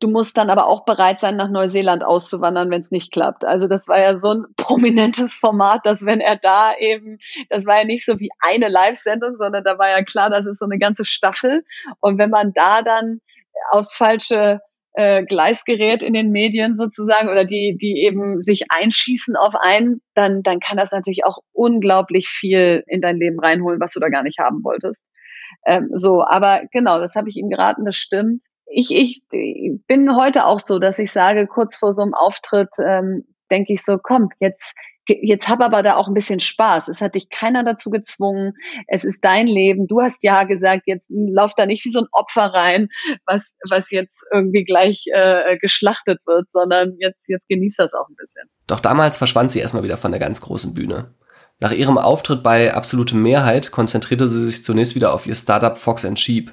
Du 0.00 0.08
musst 0.08 0.36
dann 0.36 0.50
aber 0.50 0.66
auch 0.66 0.84
bereit 0.84 1.18
sein, 1.18 1.36
nach 1.36 1.50
Neuseeland 1.50 2.04
auszuwandern, 2.04 2.70
wenn 2.70 2.80
es 2.80 2.92
nicht 2.92 3.12
klappt. 3.12 3.44
Also 3.44 3.66
das 3.66 3.88
war 3.88 4.00
ja 4.00 4.16
so 4.16 4.30
ein 4.30 4.44
prominentes 4.56 5.34
Format, 5.34 5.84
dass 5.84 6.06
wenn 6.06 6.20
er 6.20 6.36
da 6.36 6.72
eben, 6.78 7.18
das 7.50 7.66
war 7.66 7.78
ja 7.78 7.84
nicht 7.84 8.04
so 8.04 8.20
wie 8.20 8.30
eine 8.40 8.68
Live-Sendung, 8.68 9.34
sondern 9.34 9.64
da 9.64 9.78
war 9.78 9.88
ja 9.90 10.02
klar, 10.02 10.30
das 10.30 10.46
ist 10.46 10.58
so 10.60 10.66
eine 10.66 10.78
ganze 10.78 11.04
Staffel. 11.04 11.64
Und 12.00 12.18
wenn 12.18 12.30
man 12.30 12.52
da 12.54 12.82
dann 12.82 13.20
aus 13.70 13.92
falsche 13.92 14.60
äh, 14.98 15.24
Gleisgerät 15.24 16.02
in 16.02 16.12
den 16.12 16.30
Medien 16.30 16.76
sozusagen 16.76 17.28
oder 17.28 17.44
die, 17.44 17.76
die 17.80 18.04
eben 18.04 18.40
sich 18.40 18.64
einschießen 18.68 19.36
auf 19.36 19.54
einen, 19.54 20.00
dann, 20.14 20.42
dann 20.42 20.60
kann 20.60 20.76
das 20.76 20.92
natürlich 20.92 21.24
auch 21.24 21.38
unglaublich 21.52 22.28
viel 22.28 22.82
in 22.86 23.00
dein 23.00 23.16
Leben 23.16 23.38
reinholen, 23.38 23.80
was 23.80 23.92
du 23.92 24.00
da 24.00 24.08
gar 24.08 24.22
nicht 24.22 24.38
haben 24.38 24.64
wolltest. 24.64 25.06
Ähm, 25.66 25.90
so, 25.92 26.24
aber 26.24 26.62
genau, 26.72 26.98
das 26.98 27.14
habe 27.14 27.28
ich 27.28 27.36
ihm 27.36 27.48
geraten, 27.48 27.84
das 27.84 27.96
stimmt. 27.96 28.44
Ich, 28.70 28.94
ich 28.94 29.22
bin 29.30 30.14
heute 30.16 30.44
auch 30.44 30.60
so, 30.60 30.78
dass 30.78 30.98
ich 30.98 31.10
sage, 31.10 31.46
kurz 31.46 31.76
vor 31.76 31.92
so 31.92 32.02
einem 32.02 32.14
Auftritt 32.14 32.70
ähm, 32.78 33.24
denke 33.50 33.72
ich 33.72 33.82
so, 33.82 33.98
komm, 33.98 34.28
jetzt 34.40 34.74
jetzt 35.08 35.48
hab 35.48 35.60
aber 35.60 35.82
da 35.82 35.96
auch 35.96 36.08
ein 36.08 36.14
bisschen 36.14 36.40
Spaß. 36.40 36.88
Es 36.88 37.00
hat 37.00 37.14
dich 37.14 37.30
keiner 37.30 37.64
dazu 37.64 37.90
gezwungen. 37.90 38.54
Es 38.86 39.04
ist 39.04 39.24
dein 39.24 39.46
Leben. 39.46 39.86
Du 39.86 40.00
hast 40.00 40.22
ja 40.22 40.44
gesagt, 40.44 40.82
jetzt 40.86 41.10
lauf 41.10 41.54
da 41.54 41.66
nicht 41.66 41.84
wie 41.84 41.90
so 41.90 42.00
ein 42.00 42.06
Opfer 42.12 42.52
rein, 42.52 42.88
was, 43.26 43.56
was 43.68 43.90
jetzt 43.90 44.22
irgendwie 44.32 44.64
gleich 44.64 45.06
äh, 45.12 45.56
geschlachtet 45.58 46.20
wird, 46.26 46.50
sondern 46.50 46.96
jetzt, 46.98 47.28
jetzt 47.28 47.48
genieß 47.48 47.76
das 47.76 47.94
auch 47.94 48.08
ein 48.08 48.16
bisschen. 48.16 48.48
Doch 48.66 48.80
damals 48.80 49.16
verschwand 49.16 49.50
sie 49.50 49.60
erstmal 49.60 49.82
wieder 49.82 49.96
von 49.96 50.12
der 50.12 50.20
ganz 50.20 50.40
großen 50.40 50.74
Bühne. 50.74 51.14
Nach 51.60 51.72
ihrem 51.72 51.98
Auftritt 51.98 52.42
bei 52.42 52.72
Absolute 52.72 53.16
Mehrheit 53.16 53.72
konzentrierte 53.72 54.28
sie 54.28 54.44
sich 54.44 54.62
zunächst 54.62 54.94
wieder 54.94 55.12
auf 55.12 55.26
ihr 55.26 55.34
Startup 55.34 55.76
Fox 55.76 56.06
Sheep. 56.16 56.52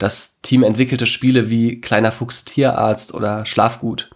Das 0.00 0.40
Team 0.40 0.62
entwickelte 0.62 1.04
Spiele 1.04 1.50
wie 1.50 1.78
Kleiner 1.82 2.10
Fuchs 2.10 2.46
Tierarzt 2.46 3.12
oder 3.12 3.44
Schlafgut. 3.44 4.10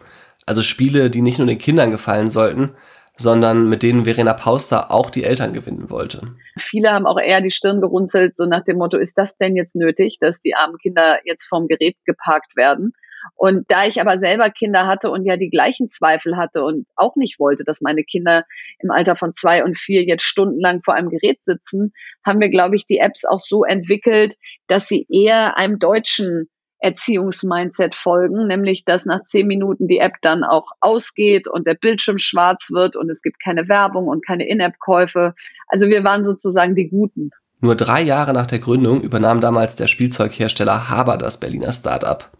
Also 0.47 0.62
Spiele, 0.62 1.11
die 1.11 1.20
nicht 1.20 1.37
nur 1.38 1.47
den 1.47 1.59
Kindern 1.59 1.90
gefallen 1.90 2.31
sollten, 2.31 2.70
sondern 3.18 3.68
mit 3.68 3.83
denen 3.83 4.05
Verena 4.05 4.33
Pauster 4.33 4.90
auch 4.90 5.11
die 5.11 5.25
Eltern 5.25 5.53
gewinnen 5.53 5.90
wollte. 5.90 6.37
Viele 6.59 6.90
haben 6.90 7.07
auch 7.07 7.20
eher 7.20 7.42
die 7.42 7.51
Stirn 7.51 7.83
gerunzelt, 7.83 8.35
so 8.35 8.47
nach 8.47 8.64
dem 8.64 8.79
Motto, 8.79 8.97
ist 8.97 9.18
das 9.18 9.37
denn 9.37 9.57
jetzt 9.57 9.77
nötig, 9.77 10.16
dass 10.20 10.40
die 10.40 10.55
armen 10.55 10.79
Kinder 10.79 11.18
jetzt 11.25 11.44
vorm 11.44 11.68
Gerät 11.68 11.97
geparkt 12.07 12.57
werden? 12.57 12.94
Und 13.35 13.71
da 13.71 13.87
ich 13.87 14.01
aber 14.01 14.19
selber 14.19 14.51
Kinder 14.51 14.87
hatte 14.87 15.11
und 15.11 15.25
ja 15.25 15.37
die 15.37 15.51
gleichen 15.51 15.89
Zweifel 15.89 16.37
hatte 16.37 16.63
und 16.63 16.87
auch 16.97 17.17
nicht 17.17 17.39
wollte, 17.39 17.65
dass 17.65 17.81
meine 17.81 18.05
Kinder 18.05 18.45
im 18.79 18.91
Alter 18.91 19.17
von 19.17 19.33
zwei 19.33 19.65
und 19.65 19.79
vier 19.79 20.05
jetzt 20.05 20.25
stundenlang 20.25 20.83
vor 20.83 20.95
einem 20.95 21.11
Gerät 21.11 21.43
sitzen, 21.43 21.93
haben 22.25 22.41
wir, 22.41 22.49
glaube 22.49 22.77
ich, 22.77 22.87
die 22.87 22.99
Apps 22.99 23.25
auch 23.25 23.39
so 23.39 23.65
entwickelt, 23.65 24.37
dass 24.67 24.89
sie 24.89 25.07
eher 25.09 25.57
einem 25.57 25.79
deutschen 25.79 26.49
Erziehungsmindset 26.85 27.95
folgen, 27.95 28.47
nämlich 28.47 28.85
dass 28.85 29.07
nach 29.07 29.23
zehn 29.23 29.47
Minuten 29.47 29.89
die 29.89 29.99
App 29.99 30.17
dann 30.21 30.45
auch 30.45 30.67
ausgeht 30.81 31.49
und 31.49 31.67
der 31.67 31.75
Bildschirm 31.75 32.19
schwarz 32.19 32.69
wird 32.73 32.95
und 32.95 33.11
es 33.11 33.23
gibt 33.23 33.43
keine 33.43 33.69
Werbung 33.69 34.07
und 34.07 34.25
keine 34.25 34.47
In-App-Käufe. 34.47 35.35
Also 35.69 35.87
wir 35.87 36.05
waren 36.05 36.25
sozusagen 36.25 36.75
die 36.75 36.89
Guten. 36.89 37.31
Nur 37.61 37.75
drei 37.75 38.03
Jahre 38.03 38.35
nach 38.35 38.47
der 38.47 38.59
Gründung 38.59 39.01
übernahm 39.01 39.41
damals 39.41 39.77
der 39.77 39.87
Spielzeughersteller 39.87 40.91
Haber 40.91 41.17
das 41.17 41.41
Berliner 41.41 41.73
Startup. 41.73 42.31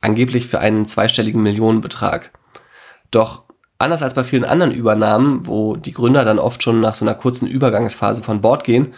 Angeblich 0.00 0.46
für 0.46 0.60
einen 0.60 0.86
zweistelligen 0.86 1.42
Millionenbetrag. 1.42 2.32
Doch 3.10 3.44
anders 3.78 4.02
als 4.02 4.14
bei 4.14 4.24
vielen 4.24 4.44
anderen 4.44 4.72
Übernahmen, 4.72 5.46
wo 5.46 5.76
die 5.76 5.92
Gründer 5.92 6.24
dann 6.24 6.38
oft 6.38 6.62
schon 6.62 6.80
nach 6.80 6.94
so 6.94 7.04
einer 7.04 7.14
kurzen 7.14 7.46
Übergangsphase 7.46 8.22
von 8.22 8.40
Bord 8.40 8.64
gehen, 8.64 8.94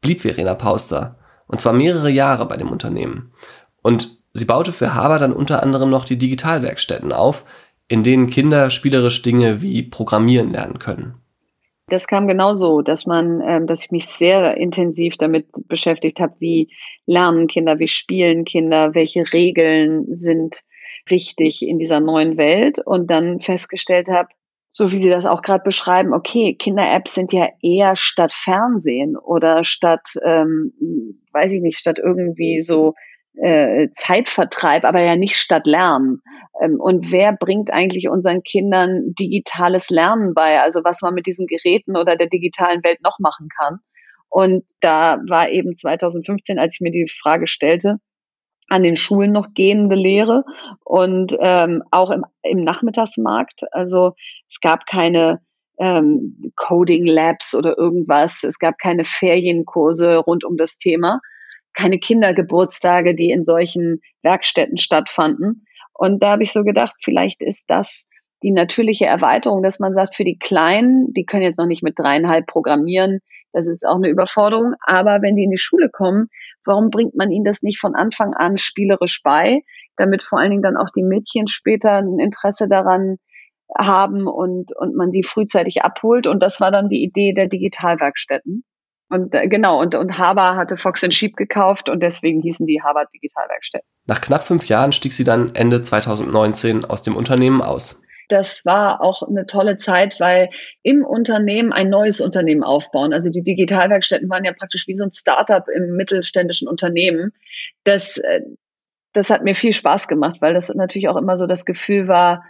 blieb 0.00 0.20
Verena 0.20 0.54
Pauster. 0.54 1.18
Und 1.46 1.60
zwar 1.60 1.72
mehrere 1.72 2.10
Jahre 2.10 2.46
bei 2.46 2.56
dem 2.56 2.70
Unternehmen. 2.70 3.32
Und 3.82 4.16
Sie 4.34 4.46
baute 4.46 4.72
für 4.72 4.94
Haber 4.94 5.18
dann 5.18 5.32
unter 5.32 5.62
anderem 5.62 5.90
noch 5.90 6.06
die 6.06 6.16
Digitalwerkstätten 6.16 7.12
auf, 7.12 7.44
in 7.88 8.02
denen 8.02 8.30
Kinder 8.30 8.70
spielerisch 8.70 9.20
Dinge 9.20 9.60
wie 9.60 9.82
Programmieren 9.82 10.52
lernen 10.52 10.78
können. 10.78 11.21
Das 11.92 12.06
kam 12.06 12.26
genauso, 12.26 12.80
dass 12.80 13.04
man, 13.04 13.42
ähm, 13.46 13.66
dass 13.66 13.84
ich 13.84 13.90
mich 13.90 14.06
sehr 14.06 14.56
intensiv 14.56 15.18
damit 15.18 15.48
beschäftigt 15.68 16.20
habe, 16.20 16.34
wie 16.38 16.70
lernen 17.04 17.48
Kinder, 17.48 17.78
wie 17.80 17.88
spielen 17.88 18.46
Kinder, 18.46 18.94
welche 18.94 19.30
Regeln 19.30 20.06
sind 20.08 20.62
richtig 21.10 21.60
in 21.60 21.78
dieser 21.78 22.00
neuen 22.00 22.38
Welt. 22.38 22.78
Und 22.82 23.10
dann 23.10 23.40
festgestellt 23.40 24.08
habe, 24.08 24.30
so 24.70 24.90
wie 24.90 25.00
Sie 25.00 25.10
das 25.10 25.26
auch 25.26 25.42
gerade 25.42 25.64
beschreiben, 25.64 26.14
okay, 26.14 26.54
Kinder-Apps 26.54 27.14
sind 27.14 27.30
ja 27.34 27.50
eher 27.60 27.94
statt 27.94 28.32
Fernsehen 28.32 29.18
oder 29.18 29.62
statt, 29.62 30.14
ähm, 30.24 30.72
weiß 31.34 31.52
ich 31.52 31.60
nicht, 31.60 31.78
statt 31.78 31.98
irgendwie 32.02 32.62
so 32.62 32.94
äh, 33.34 33.88
Zeitvertreib, 33.92 34.84
aber 34.84 35.02
ja 35.02 35.16
nicht 35.16 35.36
statt 35.36 35.66
Lernen. 35.66 36.22
Ähm, 36.60 36.78
und 36.80 37.12
wer 37.12 37.32
bringt 37.32 37.72
eigentlich 37.72 38.08
unseren 38.08 38.42
Kindern 38.42 39.14
digitales 39.18 39.90
Lernen 39.90 40.34
bei? 40.34 40.60
Also 40.60 40.80
was 40.84 41.00
man 41.02 41.14
mit 41.14 41.26
diesen 41.26 41.46
Geräten 41.46 41.96
oder 41.96 42.16
der 42.16 42.28
digitalen 42.28 42.84
Welt 42.84 43.02
noch 43.02 43.18
machen 43.18 43.48
kann. 43.58 43.78
Und 44.28 44.64
da 44.80 45.18
war 45.28 45.50
eben 45.50 45.74
2015, 45.74 46.58
als 46.58 46.76
ich 46.76 46.80
mir 46.80 46.92
die 46.92 47.06
Frage 47.08 47.46
stellte, 47.46 47.96
an 48.68 48.82
den 48.82 48.96
Schulen 48.96 49.32
noch 49.32 49.48
gehende 49.54 49.96
Lehre 49.96 50.44
und 50.84 51.36
ähm, 51.40 51.82
auch 51.90 52.10
im, 52.10 52.24
im 52.42 52.64
Nachmittagsmarkt. 52.64 53.62
Also 53.72 54.12
es 54.48 54.60
gab 54.60 54.86
keine 54.86 55.40
ähm, 55.78 56.52
Coding 56.56 57.06
Labs 57.06 57.54
oder 57.54 57.76
irgendwas. 57.76 58.44
Es 58.44 58.58
gab 58.58 58.78
keine 58.78 59.04
Ferienkurse 59.04 60.16
rund 60.16 60.44
um 60.44 60.56
das 60.56 60.78
Thema 60.78 61.20
keine 61.74 61.98
Kindergeburtstage, 61.98 63.14
die 63.14 63.30
in 63.30 63.44
solchen 63.44 64.00
Werkstätten 64.22 64.76
stattfanden. 64.76 65.66
Und 65.94 66.22
da 66.22 66.32
habe 66.32 66.42
ich 66.42 66.52
so 66.52 66.64
gedacht, 66.64 66.94
vielleicht 67.00 67.42
ist 67.42 67.70
das 67.70 68.08
die 68.42 68.50
natürliche 68.50 69.06
Erweiterung, 69.06 69.62
dass 69.62 69.78
man 69.78 69.94
sagt, 69.94 70.16
für 70.16 70.24
die 70.24 70.38
Kleinen, 70.38 71.12
die 71.12 71.24
können 71.24 71.44
jetzt 71.44 71.58
noch 71.58 71.66
nicht 71.66 71.82
mit 71.82 71.98
dreieinhalb 71.98 72.46
programmieren, 72.46 73.20
das 73.52 73.68
ist 73.68 73.86
auch 73.86 73.96
eine 73.96 74.08
Überforderung, 74.08 74.74
aber 74.80 75.20
wenn 75.22 75.36
die 75.36 75.44
in 75.44 75.50
die 75.50 75.58
Schule 75.58 75.90
kommen, 75.90 76.28
warum 76.64 76.90
bringt 76.90 77.14
man 77.14 77.30
ihnen 77.30 77.44
das 77.44 77.62
nicht 77.62 77.78
von 77.78 77.94
Anfang 77.94 78.32
an 78.34 78.56
spielerisch 78.56 79.20
bei, 79.22 79.60
damit 79.96 80.22
vor 80.22 80.38
allen 80.38 80.50
Dingen 80.50 80.62
dann 80.62 80.76
auch 80.76 80.88
die 80.96 81.02
Mädchen 81.02 81.46
später 81.46 81.98
ein 81.98 82.18
Interesse 82.18 82.66
daran 82.68 83.18
haben 83.78 84.26
und, 84.26 84.74
und 84.76 84.96
man 84.96 85.12
sie 85.12 85.22
frühzeitig 85.22 85.82
abholt. 85.82 86.26
Und 86.26 86.42
das 86.42 86.60
war 86.60 86.70
dann 86.70 86.88
die 86.88 87.02
Idee 87.02 87.32
der 87.34 87.48
Digitalwerkstätten. 87.48 88.64
Und 89.12 89.34
äh, 89.34 89.46
genau, 89.46 89.78
und, 89.78 89.94
und 89.94 90.16
Haber 90.16 90.56
hatte 90.56 90.78
Fox 90.78 91.04
Sheep 91.10 91.36
gekauft 91.36 91.90
und 91.90 92.02
deswegen 92.02 92.40
hießen 92.40 92.66
die 92.66 92.80
Haber 92.82 93.04
Digitalwerkstätten. 93.12 93.86
Nach 94.06 94.22
knapp 94.22 94.42
fünf 94.42 94.68
Jahren 94.68 94.92
stieg 94.92 95.12
sie 95.12 95.24
dann 95.24 95.54
Ende 95.54 95.82
2019 95.82 96.86
aus 96.86 97.02
dem 97.02 97.14
Unternehmen 97.14 97.60
aus. 97.60 98.00
Das 98.30 98.64
war 98.64 99.02
auch 99.02 99.22
eine 99.22 99.44
tolle 99.44 99.76
Zeit, 99.76 100.18
weil 100.18 100.48
im 100.82 101.04
Unternehmen 101.04 101.74
ein 101.74 101.90
neues 101.90 102.22
Unternehmen 102.22 102.62
aufbauen. 102.62 103.12
Also 103.12 103.28
die 103.28 103.42
Digitalwerkstätten 103.42 104.30
waren 104.30 104.46
ja 104.46 104.54
praktisch 104.54 104.88
wie 104.88 104.94
so 104.94 105.04
ein 105.04 105.10
Startup 105.12 105.64
im 105.68 105.94
mittelständischen 105.94 106.66
Unternehmen. 106.66 107.32
Das, 107.84 108.16
äh, 108.16 108.40
das 109.12 109.28
hat 109.28 109.44
mir 109.44 109.54
viel 109.54 109.74
Spaß 109.74 110.08
gemacht, 110.08 110.38
weil 110.40 110.54
das 110.54 110.70
natürlich 110.70 111.10
auch 111.10 111.18
immer 111.18 111.36
so 111.36 111.46
das 111.46 111.66
Gefühl 111.66 112.08
war, 112.08 112.42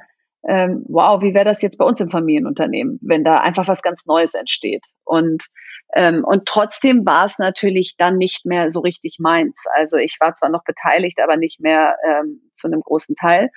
ähm, 0.46 0.84
wow, 0.86 1.20
wie 1.22 1.34
wäre 1.34 1.44
das 1.44 1.60
jetzt 1.60 1.78
bei 1.78 1.84
uns 1.84 2.00
im 2.00 2.10
Familienunternehmen, 2.10 3.00
wenn 3.02 3.24
da 3.24 3.40
einfach 3.40 3.66
was 3.66 3.82
ganz 3.82 4.06
Neues 4.06 4.34
entsteht. 4.34 4.84
Und 5.02 5.46
ähm, 5.94 6.24
und 6.24 6.46
trotzdem 6.46 7.04
war 7.04 7.24
es 7.24 7.38
natürlich 7.38 7.96
dann 7.98 8.16
nicht 8.16 8.46
mehr 8.46 8.70
so 8.70 8.80
richtig 8.80 9.16
meins. 9.18 9.64
Also 9.74 9.96
ich 9.96 10.16
war 10.20 10.34
zwar 10.34 10.50
noch 10.50 10.64
beteiligt, 10.64 11.18
aber 11.22 11.36
nicht 11.36 11.60
mehr 11.60 11.96
ähm, 12.08 12.40
zu 12.52 12.66
einem 12.66 12.80
großen 12.80 13.14
Teil 13.14 13.50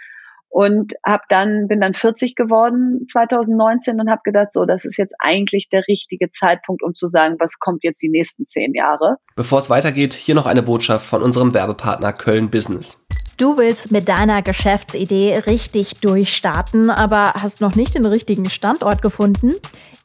und 0.56 0.93
hab 1.06 1.28
dann 1.28 1.67
bin 1.67 1.82
dann 1.82 1.93
40 1.93 2.36
geworden 2.36 3.06
2019 3.08 4.00
und 4.00 4.10
habe 4.10 4.21
gedacht, 4.24 4.54
so 4.54 4.63
das 4.65 4.86
ist 4.86 4.95
jetzt 4.98 5.13
eigentlich 5.19 5.67
der 5.67 5.84
richtige 5.89 6.30
Zeitpunkt, 6.30 6.82
um 6.82 6.95
zu 6.95 7.08
sagen, 7.08 7.36
was 7.39 7.60
kommt 7.60 7.84
jetzt 7.84 8.02
die 8.02 8.10
nächsten 8.10 8.45
zehn 8.45 8.74
Jahre. 8.74 9.17
Bevor 9.36 9.60
es 9.60 9.69
weitergeht, 9.69 10.13
hier 10.13 10.34
noch 10.34 10.45
eine 10.45 10.63
Botschaft 10.63 11.06
von 11.06 11.21
unserem 11.21 11.54
Werbepartner 11.54 12.13
Köln 12.13 12.50
Business. 12.50 13.04
Du 13.38 13.58
willst 13.58 13.91
mit 13.91 14.08
deiner 14.08 14.41
Geschäftsidee 14.41 15.36
richtig 15.45 16.00
durchstarten, 16.00 16.89
aber 16.89 17.34
hast 17.34 17.60
noch 17.60 17.76
nicht 17.76 17.93
den 17.93 18.06
richtigen 18.06 18.50
Standort 18.50 19.02
gefunden? 19.02 19.52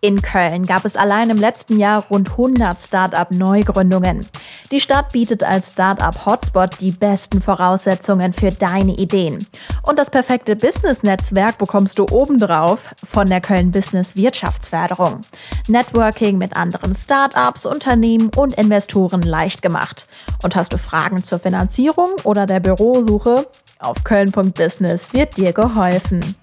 In 0.01 0.21
Köln 0.21 0.65
gab 0.65 0.85
es 0.85 0.97
allein 0.97 1.31
im 1.31 1.37
letzten 1.37 1.79
Jahr 1.79 2.05
rund 2.11 2.31
100 2.31 2.77
Startup-Neugründungen. 2.83 4.27
Die 4.73 4.81
Stadt 4.81 5.13
bietet 5.13 5.45
als 5.45 5.73
Startup-Hotspot 5.73 6.81
die 6.81 6.91
besten 6.91 7.41
Voraussetzungen 7.41 8.33
für 8.33 8.51
deine 8.51 8.95
Ideen. 8.95 9.47
Und 9.91 9.99
das 9.99 10.09
perfekte 10.09 10.55
Business-Netzwerk 10.55 11.59
bekommst 11.59 11.99
du 11.99 12.07
obendrauf 12.09 12.79
von 13.11 13.27
der 13.27 13.41
Köln 13.41 13.73
Business 13.73 14.15
Wirtschaftsförderung. 14.15 15.23
Networking 15.67 16.39
mit 16.39 16.55
anderen 16.55 16.95
Startups, 16.95 17.67
Unternehmen 17.67 18.31
und 18.37 18.55
Investoren 18.55 19.23
leicht 19.23 19.63
gemacht. 19.63 20.07
Und 20.45 20.55
hast 20.55 20.73
du 20.73 20.79
Fragen 20.79 21.25
zur 21.25 21.41
Finanzierung 21.41 22.11
oder 22.23 22.47
der 22.47 22.61
Bürosuche? 22.61 23.49
Auf 23.81 24.05
köln.business 24.05 25.13
wird 25.13 25.37
dir 25.37 25.53
geholfen. 25.53 26.37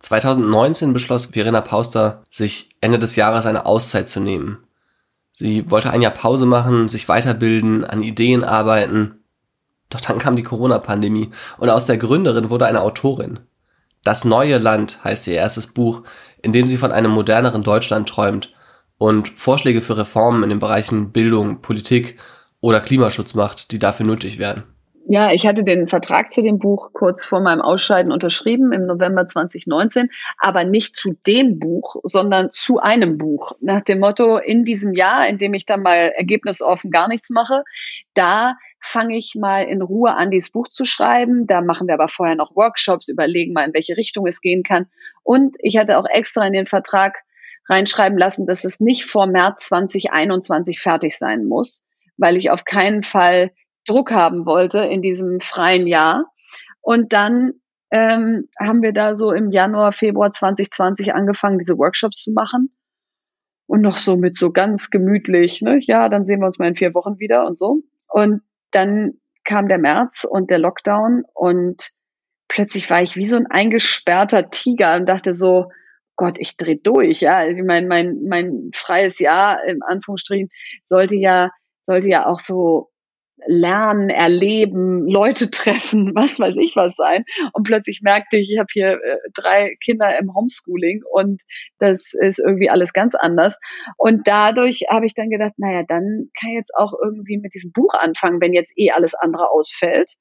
2019 0.00 0.92
beschloss 0.92 1.30
Verena 1.32 1.62
Pauster, 1.62 2.22
sich 2.28 2.68
Ende 2.82 2.98
des 2.98 3.16
Jahres 3.16 3.46
eine 3.46 3.64
Auszeit 3.64 4.10
zu 4.10 4.20
nehmen. 4.20 4.58
Sie 5.32 5.70
wollte 5.70 5.92
ein 5.92 6.02
Jahr 6.02 6.12
Pause 6.12 6.44
machen, 6.44 6.90
sich 6.90 7.08
weiterbilden, 7.08 7.86
an 7.86 8.02
Ideen 8.02 8.44
arbeiten. 8.44 9.19
Doch 9.90 10.00
dann 10.00 10.18
kam 10.18 10.36
die 10.36 10.42
Corona-Pandemie 10.42 11.30
und 11.58 11.68
aus 11.68 11.84
der 11.84 11.98
Gründerin 11.98 12.48
wurde 12.48 12.66
eine 12.66 12.80
Autorin. 12.80 13.40
Das 14.04 14.24
neue 14.24 14.58
Land 14.58 15.04
heißt 15.04 15.26
ihr 15.28 15.34
erstes 15.34 15.66
Buch, 15.66 16.02
in 16.42 16.52
dem 16.52 16.68
sie 16.68 16.78
von 16.78 16.92
einem 16.92 17.10
moderneren 17.10 17.62
Deutschland 17.62 18.08
träumt 18.08 18.52
und 18.96 19.28
Vorschläge 19.28 19.82
für 19.82 19.98
Reformen 19.98 20.42
in 20.42 20.50
den 20.50 20.58
Bereichen 20.58 21.12
Bildung, 21.12 21.60
Politik 21.60 22.18
oder 22.60 22.80
Klimaschutz 22.80 23.34
macht, 23.34 23.72
die 23.72 23.78
dafür 23.78 24.06
nötig 24.06 24.38
wären 24.38 24.64
Ja, 25.06 25.32
ich 25.32 25.46
hatte 25.46 25.64
den 25.64 25.88
Vertrag 25.88 26.30
zu 26.30 26.42
dem 26.42 26.58
Buch 26.58 26.90
kurz 26.92 27.24
vor 27.24 27.40
meinem 27.40 27.60
Ausscheiden 27.62 28.12
unterschrieben 28.12 28.72
im 28.72 28.86
November 28.86 29.26
2019, 29.26 30.08
aber 30.38 30.64
nicht 30.64 30.94
zu 30.94 31.16
dem 31.26 31.58
Buch, 31.58 31.96
sondern 32.04 32.50
zu 32.52 32.78
einem 32.78 33.18
Buch. 33.18 33.52
Nach 33.60 33.80
dem 33.80 34.00
Motto, 34.00 34.38
in 34.38 34.64
diesem 34.64 34.94
Jahr, 34.94 35.26
in 35.26 35.38
dem 35.38 35.54
ich 35.54 35.66
dann 35.66 35.82
mal 35.82 36.12
ergebnisoffen 36.16 36.90
gar 36.90 37.08
nichts 37.08 37.30
mache, 37.30 37.64
da 38.14 38.54
fange 38.80 39.16
ich 39.16 39.34
mal 39.38 39.62
in 39.62 39.82
Ruhe 39.82 40.14
an, 40.14 40.30
dieses 40.30 40.50
Buch 40.50 40.68
zu 40.68 40.84
schreiben. 40.84 41.46
Da 41.46 41.60
machen 41.60 41.86
wir 41.86 41.94
aber 41.94 42.08
vorher 42.08 42.34
noch 42.34 42.56
Workshops, 42.56 43.08
überlegen 43.08 43.52
mal, 43.52 43.66
in 43.66 43.74
welche 43.74 43.96
Richtung 43.96 44.26
es 44.26 44.40
gehen 44.40 44.62
kann. 44.62 44.86
Und 45.22 45.56
ich 45.60 45.76
hatte 45.76 45.98
auch 45.98 46.06
extra 46.08 46.46
in 46.46 46.52
den 46.52 46.66
Vertrag 46.66 47.18
reinschreiben 47.68 48.18
lassen, 48.18 48.46
dass 48.46 48.64
es 48.64 48.80
nicht 48.80 49.04
vor 49.04 49.26
März 49.26 49.68
2021 49.68 50.80
fertig 50.80 51.16
sein 51.16 51.44
muss, 51.44 51.86
weil 52.16 52.36
ich 52.36 52.50
auf 52.50 52.64
keinen 52.64 53.02
Fall 53.02 53.52
Druck 53.86 54.10
haben 54.10 54.46
wollte 54.46 54.78
in 54.78 55.02
diesem 55.02 55.40
freien 55.40 55.86
Jahr. 55.86 56.26
Und 56.80 57.12
dann 57.12 57.52
ähm, 57.90 58.48
haben 58.58 58.82
wir 58.82 58.92
da 58.92 59.14
so 59.14 59.32
im 59.32 59.50
Januar, 59.50 59.92
Februar 59.92 60.32
2020 60.32 61.14
angefangen, 61.14 61.58
diese 61.58 61.78
Workshops 61.78 62.22
zu 62.22 62.32
machen. 62.32 62.74
Und 63.66 63.82
noch 63.82 63.98
so 63.98 64.16
mit 64.16 64.36
so 64.36 64.50
ganz 64.50 64.90
gemütlich, 64.90 65.62
ne? 65.62 65.78
ja, 65.80 66.08
dann 66.08 66.24
sehen 66.24 66.40
wir 66.40 66.46
uns 66.46 66.58
mal 66.58 66.68
in 66.68 66.76
vier 66.76 66.92
Wochen 66.94 67.20
wieder 67.20 67.46
und 67.46 67.58
so. 67.58 67.82
Und 68.08 68.42
dann 68.70 69.14
kam 69.44 69.68
der 69.68 69.78
März 69.78 70.24
und 70.28 70.50
der 70.50 70.58
Lockdown 70.58 71.24
und 71.34 71.90
plötzlich 72.48 72.90
war 72.90 73.02
ich 73.02 73.16
wie 73.16 73.26
so 73.26 73.36
ein 73.36 73.46
eingesperrter 73.46 74.50
Tiger 74.50 74.96
und 74.96 75.06
dachte 75.06 75.34
so, 75.34 75.70
Gott, 76.16 76.38
ich 76.38 76.56
dreh 76.56 76.76
durch, 76.76 77.20
ja. 77.20 77.46
Ich 77.46 77.62
meine, 77.62 77.86
mein, 77.86 78.24
mein 78.28 78.70
freies 78.74 79.18
Jahr, 79.18 79.64
im 79.64 79.82
Anführungsstrichen, 79.82 80.50
sollte 80.82 81.16
ja, 81.16 81.50
sollte 81.80 82.10
ja 82.10 82.26
auch 82.26 82.40
so 82.40 82.89
lernen, 83.46 84.10
erleben, 84.10 85.06
Leute 85.06 85.50
treffen, 85.50 86.12
was 86.14 86.38
weiß 86.38 86.56
ich 86.56 86.76
was 86.76 86.96
sein. 86.96 87.24
Und 87.52 87.64
plötzlich 87.64 88.00
merkte 88.02 88.36
ich, 88.36 88.50
ich 88.50 88.58
habe 88.58 88.68
hier 88.72 88.92
äh, 88.92 89.18
drei 89.34 89.76
Kinder 89.84 90.18
im 90.18 90.34
Homeschooling 90.34 91.02
und 91.10 91.42
das 91.78 92.12
ist 92.14 92.38
irgendwie 92.38 92.70
alles 92.70 92.92
ganz 92.92 93.14
anders. 93.14 93.60
Und 93.96 94.26
dadurch 94.26 94.84
habe 94.90 95.06
ich 95.06 95.14
dann 95.14 95.30
gedacht, 95.30 95.54
naja, 95.56 95.82
dann 95.86 96.30
kann 96.38 96.50
ich 96.50 96.56
jetzt 96.56 96.74
auch 96.76 96.92
irgendwie 97.02 97.38
mit 97.38 97.54
diesem 97.54 97.72
Buch 97.72 97.94
anfangen, 97.94 98.40
wenn 98.40 98.52
jetzt 98.52 98.72
eh 98.76 98.90
alles 98.90 99.14
andere 99.14 99.50
ausfällt. 99.50 100.14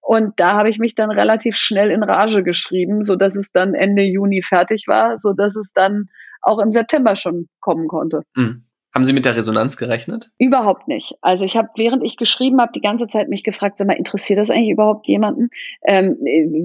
Und 0.00 0.40
da 0.40 0.52
habe 0.54 0.70
ich 0.70 0.78
mich 0.78 0.94
dann 0.94 1.10
relativ 1.10 1.56
schnell 1.56 1.90
in 1.90 2.02
Rage 2.02 2.42
geschrieben, 2.42 3.02
so 3.02 3.16
dass 3.16 3.36
es 3.36 3.52
dann 3.52 3.74
Ende 3.74 4.02
Juni 4.02 4.42
fertig 4.42 4.84
war, 4.86 5.18
so 5.18 5.32
dass 5.32 5.56
es 5.56 5.72
dann 5.72 6.06
auch 6.42 6.58
im 6.58 6.70
September 6.70 7.16
schon 7.16 7.48
kommen 7.60 7.86
konnte. 7.86 8.22
Mhm. 8.34 8.64
Haben 8.92 9.04
Sie 9.04 9.12
mit 9.12 9.24
der 9.24 9.36
Resonanz 9.36 9.76
gerechnet? 9.76 10.30
Überhaupt 10.38 10.88
nicht. 10.88 11.14
Also 11.20 11.44
ich 11.44 11.56
habe, 11.56 11.68
während 11.76 12.02
ich 12.02 12.16
geschrieben 12.16 12.60
habe, 12.60 12.72
die 12.74 12.80
ganze 12.80 13.06
Zeit 13.06 13.28
mich 13.28 13.44
gefragt, 13.44 13.78
sag 13.78 13.86
mal, 13.86 13.96
interessiert 13.96 14.40
das 14.40 14.50
eigentlich 14.50 14.72
überhaupt 14.72 15.06
jemanden? 15.06 15.48
Ähm, 15.86 16.16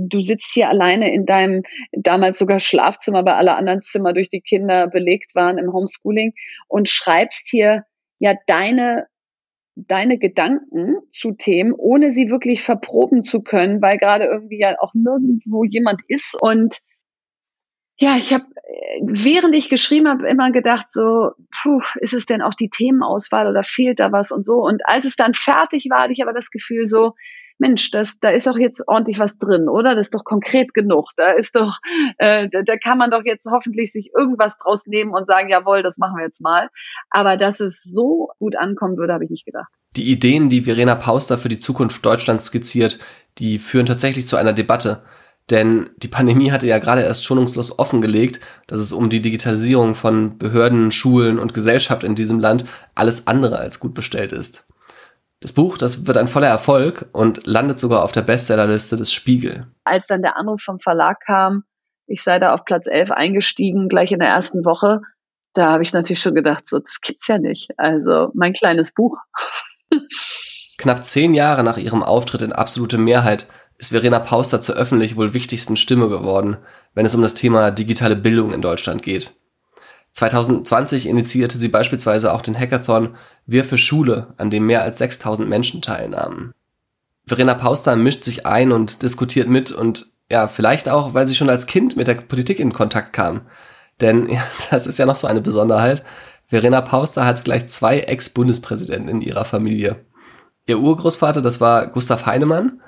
du 0.10 0.24
sitzt 0.24 0.52
hier 0.52 0.70
alleine 0.70 1.14
in 1.14 1.28
deinem 1.28 1.62
damals 1.92 2.40
sogar 2.40 2.60
Schlafzimmer, 2.60 3.24
weil 3.26 3.36
alle 3.36 3.56
anderen 3.56 3.82
Zimmer 3.82 4.14
durch 4.14 4.30
die 4.30 4.42
Kinder 4.42 4.88
belegt 4.88 5.36
waren 5.36 5.60
im 5.60 5.72
Homeschooling 5.72 6.34
und 6.68 6.90
schreibst 6.90 7.48
hier 7.48 7.84
ja 8.18 8.34
deine 8.48 9.06
deine 9.76 10.18
Gedanken 10.18 10.96
zu 11.10 11.34
Themen, 11.34 11.74
ohne 11.74 12.10
sie 12.10 12.30
wirklich 12.30 12.64
verproben 12.64 13.24
zu 13.24 13.42
können, 13.42 13.82
weil 13.82 13.98
gerade 13.98 14.24
irgendwie 14.24 14.60
ja 14.60 14.76
auch 14.80 14.94
nirgendwo 14.94 15.66
jemand 15.66 16.02
ist 16.08 16.38
und 16.42 16.80
ja, 17.98 18.18
ich 18.18 18.34
habe, 18.34 18.46
während 19.02 19.56
ich 19.56 19.70
geschrieben 19.70 20.08
habe, 20.08 20.28
immer 20.28 20.52
gedacht, 20.52 20.92
so, 20.92 21.32
puh, 21.52 21.82
ist 22.00 22.14
es 22.14 22.26
denn 22.26 22.42
auch 22.42 22.54
die 22.54 22.70
Themenauswahl 22.70 23.48
oder 23.48 23.64
fehlt 23.64 24.00
da 24.00 24.12
was 24.12 24.32
und 24.32 24.46
so. 24.46 24.56
Und 24.56 24.82
als 24.86 25.06
es 25.06 25.16
dann 25.16 25.34
fertig 25.34 25.88
war, 25.90 26.04
hatte 26.04 26.14
ich 26.14 26.22
aber 26.22 26.34
das 26.34 26.52
Gefühl 26.52 26.86
so, 26.86 27.14
Mensch, 27.58 27.90
das, 27.92 28.20
da 28.20 28.30
ist 28.30 28.48
doch 28.48 28.58
jetzt 28.58 28.86
ordentlich 28.88 29.18
was 29.18 29.38
drin, 29.38 29.70
oder? 29.70 29.96
Das 29.96 30.08
ist 30.08 30.14
doch 30.14 30.26
konkret 30.26 30.74
genug. 30.74 31.12
Da 31.16 31.32
ist 31.32 31.56
doch, 31.56 31.78
äh, 32.18 32.50
da, 32.52 32.64
da 32.64 32.78
kann 32.78 32.98
man 32.98 33.12
doch 33.12 33.24
jetzt 33.24 33.48
hoffentlich 33.50 33.94
sich 33.94 34.12
irgendwas 34.18 34.58
draus 34.58 34.88
nehmen 34.88 35.12
und 35.12 35.26
sagen, 35.26 35.50
jawohl, 35.50 35.82
das 35.82 35.98
machen 35.98 36.18
wir 36.18 36.26
jetzt 36.26 36.42
mal. 36.42 36.70
Aber 37.10 37.38
dass 37.38 37.62
es 37.62 37.82
so 37.82 38.30
gut 38.40 38.58
ankommen 38.58 38.98
würde, 38.98 39.14
habe 39.14 39.24
ich 39.24 39.30
nicht 39.30 39.46
gedacht. 39.46 39.72
Die 39.96 40.12
Ideen, 40.12 40.50
die 40.50 40.64
Verena 40.64 40.96
Pauster 40.96 41.38
für 41.38 41.48
die 41.48 41.60
Zukunft 41.60 42.06
Deutschlands 42.06 42.48
skizziert, 42.48 43.00
die 43.38 43.60
führen 43.60 43.86
tatsächlich 43.86 44.28
zu 44.28 44.36
einer 44.36 44.52
Debatte. 44.52 45.04
Denn 45.52 45.92
die 45.98 46.08
Pandemie 46.08 46.52
hatte 46.52 46.66
ja 46.66 46.80
gerade 46.80 47.04
erst 47.04 47.24
schonungslos 47.24 47.78
offengelegt, 47.78 48.40
dass 48.68 48.80
es 48.80 48.92
um 48.92 49.10
die 49.10 49.22
Digitalisierung 49.22 49.94
von 49.94 50.38
Behörden, 50.38 50.92
Schulen 50.92 51.38
und 51.38 51.54
Gesellschaft 51.54 52.04
in 52.04 52.16
diesem 52.16 52.40
Land 52.40 52.66
alles 52.96 53.28
andere 53.28 53.60
als 53.60 53.80
gut 53.80 53.94
bestellt 53.94 54.32
ist. 54.32 54.66
Das 55.42 55.54
Buch, 55.54 55.78
das 55.78 56.08
wird 56.08 56.18
ein 56.18 56.28
voller 56.28 56.48
Erfolg 56.48 57.08
und 57.12 57.46
landet 57.46 57.80
sogar 57.80 58.04
auf 58.04 58.12
der 58.12 58.24
Bestsellerliste 58.24 58.98
des 58.98 59.14
Spiegel. 59.14 59.68
Als 59.84 60.08
dann 60.08 60.24
der 60.24 60.38
Anruf 60.38 60.62
vom 60.62 60.80
Verlag 60.80 61.20
kam, 61.24 61.64
ich 62.08 62.24
sei 62.24 62.40
da 62.40 62.54
auf 62.54 62.66
Platz 62.66 62.88
11 62.88 63.12
eingestiegen, 63.12 63.88
gleich 63.88 64.12
in 64.12 64.20
der 64.20 64.30
ersten 64.30 64.66
Woche, 64.66 65.02
da 65.54 65.72
habe 65.72 65.84
ich 65.84 65.94
natürlich 65.94 66.20
schon 66.22 66.36
gedacht, 66.36 66.68
so, 66.68 66.80
das 66.80 67.00
gibt's 67.02 67.28
ja 67.28 67.38
nicht. 67.38 67.70
Also 67.78 68.32
mein 68.34 68.54
kleines 68.54 68.92
Buch. 68.94 69.18
Knapp 70.78 71.06
zehn 71.06 71.34
Jahre 71.34 71.64
nach 71.64 71.78
ihrem 71.78 72.04
Auftritt 72.04 72.42
in 72.42 72.52
absolute 72.52 72.98
Mehrheit 72.98 73.48
ist 73.78 73.90
Verena 73.90 74.20
Pauster 74.20 74.62
zur 74.62 74.76
öffentlich 74.76 75.16
wohl 75.16 75.34
wichtigsten 75.34 75.78
Stimme 75.78 76.08
geworden, 76.08 76.58
wenn 76.94 77.06
es 77.06 77.16
um 77.16 77.22
das 77.22 77.34
Thema 77.34 77.72
digitale 77.72 78.16
Bildung 78.16 78.54
in 78.54 78.62
Deutschland 78.62 79.04
geht. 79.04 79.34
2020 80.14 81.08
initiierte 81.08 81.58
sie 81.58 81.68
beispielsweise 81.68 82.34
auch 82.34 82.42
den 82.42 82.58
Hackathon 82.58 83.16
Wir 83.46 83.66
für 83.66 83.78
Schule, 83.78 84.34
an 84.38 84.50
dem 84.50 84.66
mehr 84.66 84.82
als 84.82 84.98
6000 85.00 85.48
Menschen 85.48 85.82
teilnahmen. 85.82 86.54
Verena 87.28 87.54
Pauster 87.54 87.96
mischt 87.96 88.24
sich 88.24 88.46
ein 88.46 88.72
und 88.72 89.02
diskutiert 89.02 89.50
mit 89.50 89.72
und 89.72 90.06
ja, 90.32 90.48
vielleicht 90.48 90.90
auch, 90.90 91.14
weil 91.14 91.28
sie 91.28 91.36
schon 91.36 91.50
als 91.50 91.68
Kind 91.68 91.98
mit 91.98 92.08
der 92.08 92.16
Politik 92.16 92.60
in 92.60 92.74
Kontakt 92.74 93.14
kam. 93.14 93.42
Denn 94.00 94.30
ja, 94.32 94.42
das 94.72 94.88
ist 94.88 95.00
ja 95.00 95.06
noch 95.06 95.18
so 95.18 95.28
eine 95.28 95.42
Besonderheit. 95.42 96.04
Verena 96.48 96.82
Pauster 96.82 97.26
hat 97.26 97.44
gleich 97.44 97.68
zwei 97.68 98.00
Ex-Bundespräsidenten 98.00 99.10
in 99.10 99.22
ihrer 99.22 99.46
Familie. 99.46 100.06
Ihr 100.68 100.80
Urgroßvater, 100.80 101.42
das 101.42 101.60
war 101.60 101.88
Gustav 101.88 102.26
Heinemann, 102.26 102.82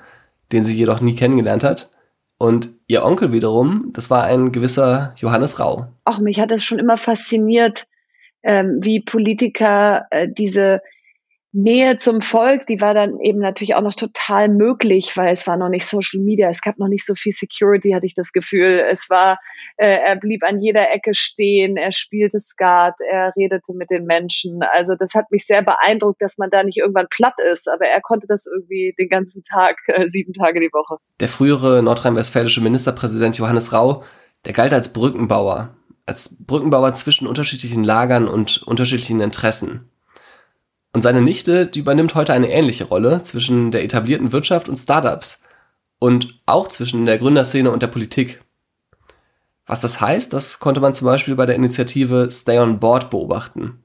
den 0.52 0.64
sie 0.64 0.76
jedoch 0.76 1.00
nie 1.00 1.14
kennengelernt 1.14 1.64
hat. 1.64 1.90
Und 2.38 2.70
ihr 2.86 3.04
Onkel 3.04 3.32
wiederum, 3.32 3.90
das 3.92 4.10
war 4.10 4.24
ein 4.24 4.52
gewisser 4.52 5.14
Johannes 5.16 5.58
Rau. 5.58 5.88
Auch 6.04 6.20
mich 6.20 6.38
hat 6.38 6.50
das 6.50 6.62
schon 6.62 6.78
immer 6.78 6.96
fasziniert, 6.96 7.86
ähm, 8.42 8.78
wie 8.80 9.00
Politiker 9.00 10.06
äh, 10.10 10.28
diese 10.28 10.80
Nähe 11.52 11.96
zum 11.96 12.20
Volk, 12.20 12.66
die 12.66 12.80
war 12.82 12.92
dann 12.92 13.18
eben 13.20 13.38
natürlich 13.38 13.74
auch 13.74 13.82
noch 13.82 13.94
total 13.94 14.50
möglich, 14.50 15.16
weil 15.16 15.32
es 15.32 15.46
war 15.46 15.56
noch 15.56 15.70
nicht 15.70 15.86
Social 15.86 16.20
Media, 16.20 16.48
es 16.50 16.60
gab 16.60 16.78
noch 16.78 16.88
nicht 16.88 17.06
so 17.06 17.14
viel 17.14 17.32
Security, 17.32 17.92
hatte 17.92 18.04
ich 18.04 18.14
das 18.14 18.32
Gefühl. 18.32 18.84
Es 18.90 19.08
war, 19.08 19.38
äh, 19.78 19.98
er 20.04 20.16
blieb 20.16 20.42
an 20.44 20.60
jeder 20.60 20.92
Ecke 20.92 21.14
stehen, 21.14 21.78
er 21.78 21.92
spielte 21.92 22.38
Skat, 22.38 22.94
er 23.10 23.32
redete 23.34 23.72
mit 23.72 23.90
den 23.90 24.04
Menschen. 24.04 24.60
Also 24.62 24.94
das 24.94 25.14
hat 25.14 25.30
mich 25.30 25.46
sehr 25.46 25.62
beeindruckt, 25.62 26.20
dass 26.20 26.36
man 26.36 26.50
da 26.50 26.62
nicht 26.62 26.78
irgendwann 26.78 27.08
platt 27.08 27.36
ist, 27.50 27.66
aber 27.66 27.86
er 27.86 28.02
konnte 28.02 28.26
das 28.26 28.46
irgendwie 28.46 28.94
den 28.98 29.08
ganzen 29.08 29.42
Tag, 29.42 29.76
äh, 29.86 30.06
sieben 30.06 30.34
Tage 30.34 30.60
die 30.60 30.70
Woche. 30.72 30.98
Der 31.18 31.28
frühere 31.30 31.82
nordrhein-westfälische 31.82 32.60
Ministerpräsident 32.60 33.38
Johannes 33.38 33.72
Rau, 33.72 34.02
der 34.44 34.52
galt 34.52 34.74
als 34.74 34.92
Brückenbauer, 34.92 35.74
als 36.04 36.44
Brückenbauer 36.44 36.92
zwischen 36.92 37.26
unterschiedlichen 37.26 37.84
Lagern 37.84 38.28
und 38.28 38.62
unterschiedlichen 38.64 39.20
Interessen. 39.20 39.87
Und 40.92 41.02
seine 41.02 41.20
Nichte, 41.20 41.66
die 41.66 41.80
übernimmt 41.80 42.14
heute 42.14 42.32
eine 42.32 42.50
ähnliche 42.50 42.84
Rolle 42.84 43.22
zwischen 43.22 43.70
der 43.70 43.84
etablierten 43.84 44.32
Wirtschaft 44.32 44.68
und 44.68 44.76
Startups 44.76 45.44
und 45.98 46.40
auch 46.46 46.68
zwischen 46.68 47.06
der 47.06 47.18
Gründerszene 47.18 47.70
und 47.70 47.82
der 47.82 47.88
Politik. 47.88 48.42
Was 49.66 49.82
das 49.82 50.00
heißt, 50.00 50.32
das 50.32 50.60
konnte 50.60 50.80
man 50.80 50.94
zum 50.94 51.06
Beispiel 51.06 51.34
bei 51.34 51.44
der 51.44 51.56
Initiative 51.56 52.30
Stay 52.30 52.58
on 52.58 52.80
Board 52.80 53.10
beobachten. 53.10 53.84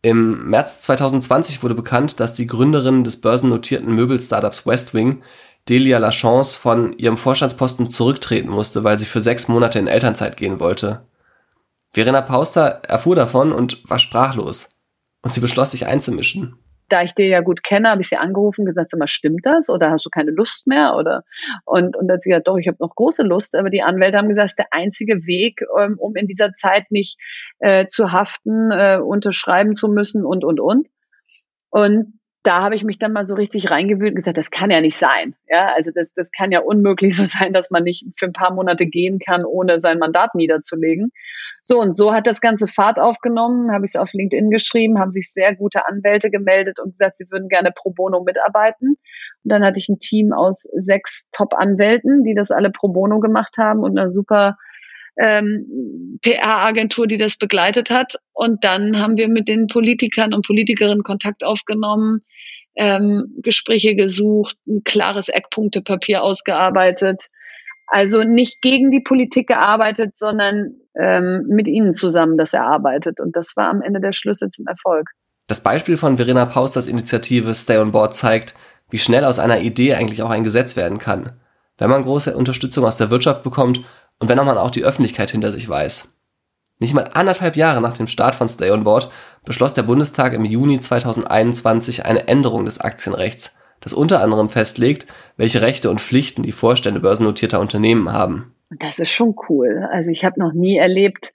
Im 0.00 0.48
März 0.48 0.80
2020 0.82 1.62
wurde 1.62 1.74
bekannt, 1.74 2.20
dass 2.20 2.34
die 2.34 2.46
Gründerin 2.46 3.04
des 3.04 3.20
börsennotierten 3.20 3.94
Möbel-Startups 3.94 4.66
Westwing, 4.66 5.22
Delia 5.68 5.98
Lachance, 5.98 6.58
von 6.58 6.92
ihrem 6.98 7.16
Vorstandsposten 7.16 7.88
zurücktreten 7.90 8.50
musste, 8.50 8.84
weil 8.84 8.98
sie 8.98 9.06
für 9.06 9.20
sechs 9.20 9.48
Monate 9.48 9.78
in 9.78 9.86
Elternzeit 9.86 10.36
gehen 10.36 10.60
wollte. 10.60 11.06
Verena 11.90 12.22
Pauster 12.22 12.82
erfuhr 12.86 13.16
davon 13.16 13.52
und 13.52 13.88
war 13.88 13.98
sprachlos. 13.98 14.73
Und 15.24 15.32
sie 15.32 15.40
beschloss, 15.40 15.72
sich 15.72 15.86
einzumischen. 15.86 16.58
Da 16.90 17.02
ich 17.02 17.14
dir 17.14 17.26
ja 17.26 17.40
gut 17.40 17.62
kenne, 17.64 17.88
habe 17.88 18.02
ich 18.02 18.10
sie 18.10 18.18
angerufen 18.18 18.66
gesagt, 18.66 18.90
sag 18.90 19.00
mal, 19.00 19.08
stimmt 19.08 19.46
das? 19.46 19.70
Oder 19.70 19.90
hast 19.90 20.04
du 20.04 20.10
keine 20.10 20.30
Lust 20.30 20.66
mehr? 20.66 20.94
Oder 20.96 21.24
und, 21.64 21.96
und 21.96 22.06
dann 22.06 22.16
hat 22.16 22.22
sie 22.22 22.28
gesagt, 22.28 22.46
doch, 22.46 22.58
ich 22.58 22.68
habe 22.68 22.76
noch 22.78 22.94
große 22.94 23.22
Lust. 23.22 23.54
Aber 23.54 23.70
die 23.70 23.82
Anwälte 23.82 24.18
haben 24.18 24.28
gesagt, 24.28 24.58
der 24.58 24.66
einzige 24.70 25.24
Weg, 25.24 25.62
ähm, 25.80 25.96
um 25.98 26.14
in 26.14 26.26
dieser 26.26 26.52
Zeit 26.52 26.90
nicht 26.90 27.18
äh, 27.60 27.86
zu 27.86 28.12
haften, 28.12 28.70
äh, 28.70 28.98
unterschreiben 29.02 29.74
zu 29.74 29.88
müssen 29.88 30.26
und, 30.26 30.44
und, 30.44 30.60
und. 30.60 30.88
Und 31.70 32.20
da 32.44 32.62
habe 32.62 32.76
ich 32.76 32.84
mich 32.84 32.98
dann 32.98 33.14
mal 33.14 33.24
so 33.24 33.34
richtig 33.34 33.70
reingewühlt 33.70 34.10
und 34.10 34.16
gesagt, 34.16 34.36
das 34.36 34.50
kann 34.50 34.70
ja 34.70 34.82
nicht 34.82 34.98
sein. 34.98 35.34
Ja, 35.48 35.72
also 35.74 35.90
das, 35.92 36.12
das 36.12 36.30
kann 36.30 36.52
ja 36.52 36.60
unmöglich 36.60 37.16
so 37.16 37.24
sein, 37.24 37.52
dass 37.52 37.70
man 37.70 37.82
nicht 37.82 38.04
für 38.16 38.26
ein 38.26 38.32
paar 38.32 38.52
Monate 38.52 38.86
gehen 38.86 39.18
kann, 39.18 39.44
ohne 39.44 39.80
sein 39.80 39.98
Mandat 39.98 40.34
niederzulegen. 40.34 41.10
So 41.62 41.80
und 41.80 41.96
so 41.96 42.12
hat 42.12 42.26
das 42.26 42.42
ganze 42.42 42.66
Fahrt 42.66 42.98
aufgenommen, 42.98 43.72
habe 43.72 43.86
ich 43.86 43.92
es 43.94 43.96
auf 43.96 44.12
LinkedIn 44.12 44.50
geschrieben, 44.50 45.00
haben 45.00 45.10
sich 45.10 45.32
sehr 45.32 45.56
gute 45.56 45.86
Anwälte 45.86 46.30
gemeldet 46.30 46.78
und 46.78 46.90
gesagt, 46.90 47.16
sie 47.16 47.30
würden 47.30 47.48
gerne 47.48 47.72
pro 47.74 47.90
bono 47.90 48.22
mitarbeiten. 48.22 48.96
dann 49.44 49.64
hatte 49.64 49.78
ich 49.78 49.88
ein 49.88 49.98
Team 49.98 50.34
aus 50.34 50.62
sechs 50.76 51.30
Top-Anwälten, 51.30 52.22
die 52.24 52.34
das 52.34 52.50
alle 52.50 52.70
pro 52.70 52.88
bono 52.88 53.20
gemacht 53.20 53.56
haben 53.56 53.80
und 53.80 53.98
einer 53.98 54.10
super 54.10 54.58
ähm, 55.16 56.18
PR-Agentur, 56.22 57.06
die 57.06 57.16
das 57.16 57.36
begleitet 57.36 57.90
hat. 57.90 58.16
Und 58.32 58.64
dann 58.64 58.98
haben 58.98 59.16
wir 59.16 59.28
mit 59.28 59.48
den 59.48 59.66
Politikern 59.66 60.34
und 60.34 60.46
Politikerinnen 60.46 61.02
Kontakt 61.02 61.44
aufgenommen, 61.44 62.22
ähm, 62.76 63.34
Gespräche 63.42 63.94
gesucht, 63.94 64.56
ein 64.66 64.82
klares 64.84 65.28
Eckpunktepapier 65.28 66.22
ausgearbeitet. 66.22 67.28
Also 67.86 68.22
nicht 68.22 68.62
gegen 68.62 68.90
die 68.90 69.00
Politik 69.00 69.48
gearbeitet, 69.48 70.16
sondern 70.16 70.76
ähm, 70.98 71.44
mit 71.48 71.68
ihnen 71.68 71.92
zusammen 71.92 72.36
das 72.38 72.54
erarbeitet. 72.54 73.20
Und 73.20 73.36
das 73.36 73.56
war 73.56 73.68
am 73.68 73.82
Ende 73.82 74.00
der 74.00 74.12
Schlüssel 74.12 74.48
zum 74.48 74.66
Erfolg. 74.66 75.10
Das 75.46 75.62
Beispiel 75.62 75.96
von 75.96 76.16
Verena 76.16 76.46
Pausters 76.46 76.88
Initiative 76.88 77.54
Stay 77.54 77.76
on 77.78 77.92
Board 77.92 78.14
zeigt, 78.16 78.54
wie 78.90 78.98
schnell 78.98 79.24
aus 79.24 79.38
einer 79.38 79.60
Idee 79.60 79.94
eigentlich 79.94 80.22
auch 80.22 80.30
ein 80.30 80.44
Gesetz 80.44 80.76
werden 80.76 80.98
kann, 80.98 81.32
wenn 81.78 81.90
man 81.90 82.02
große 82.02 82.34
Unterstützung 82.34 82.84
aus 82.84 82.96
der 82.96 83.10
Wirtschaft 83.10 83.42
bekommt 83.42 83.82
und 84.18 84.28
wenn 84.28 84.38
man 84.38 84.56
auch 84.56 84.70
die 84.70 84.84
Öffentlichkeit 84.84 85.30
hinter 85.30 85.52
sich 85.52 85.68
weiß. 85.68 86.13
Nicht 86.84 86.92
mal 86.92 87.08
anderthalb 87.14 87.56
Jahre 87.56 87.80
nach 87.80 87.96
dem 87.96 88.06
Start 88.06 88.34
von 88.34 88.46
Stay 88.46 88.70
on 88.70 88.84
Board 88.84 89.10
beschloss 89.46 89.72
der 89.72 89.84
Bundestag 89.84 90.34
im 90.34 90.44
Juni 90.44 90.78
2021 90.78 92.04
eine 92.04 92.28
Änderung 92.28 92.66
des 92.66 92.78
Aktienrechts, 92.78 93.58
das 93.80 93.94
unter 93.94 94.20
anderem 94.20 94.50
festlegt, 94.50 95.06
welche 95.38 95.62
Rechte 95.62 95.88
und 95.88 95.98
Pflichten 95.98 96.42
die 96.42 96.52
Vorstände 96.52 97.00
börsennotierter 97.00 97.58
Unternehmen 97.58 98.12
haben. 98.12 98.54
Das 98.68 98.98
ist 98.98 99.08
schon 99.08 99.34
cool. 99.48 99.88
Also 99.92 100.10
ich 100.10 100.26
habe 100.26 100.38
noch 100.38 100.52
nie 100.52 100.76
erlebt, 100.76 101.32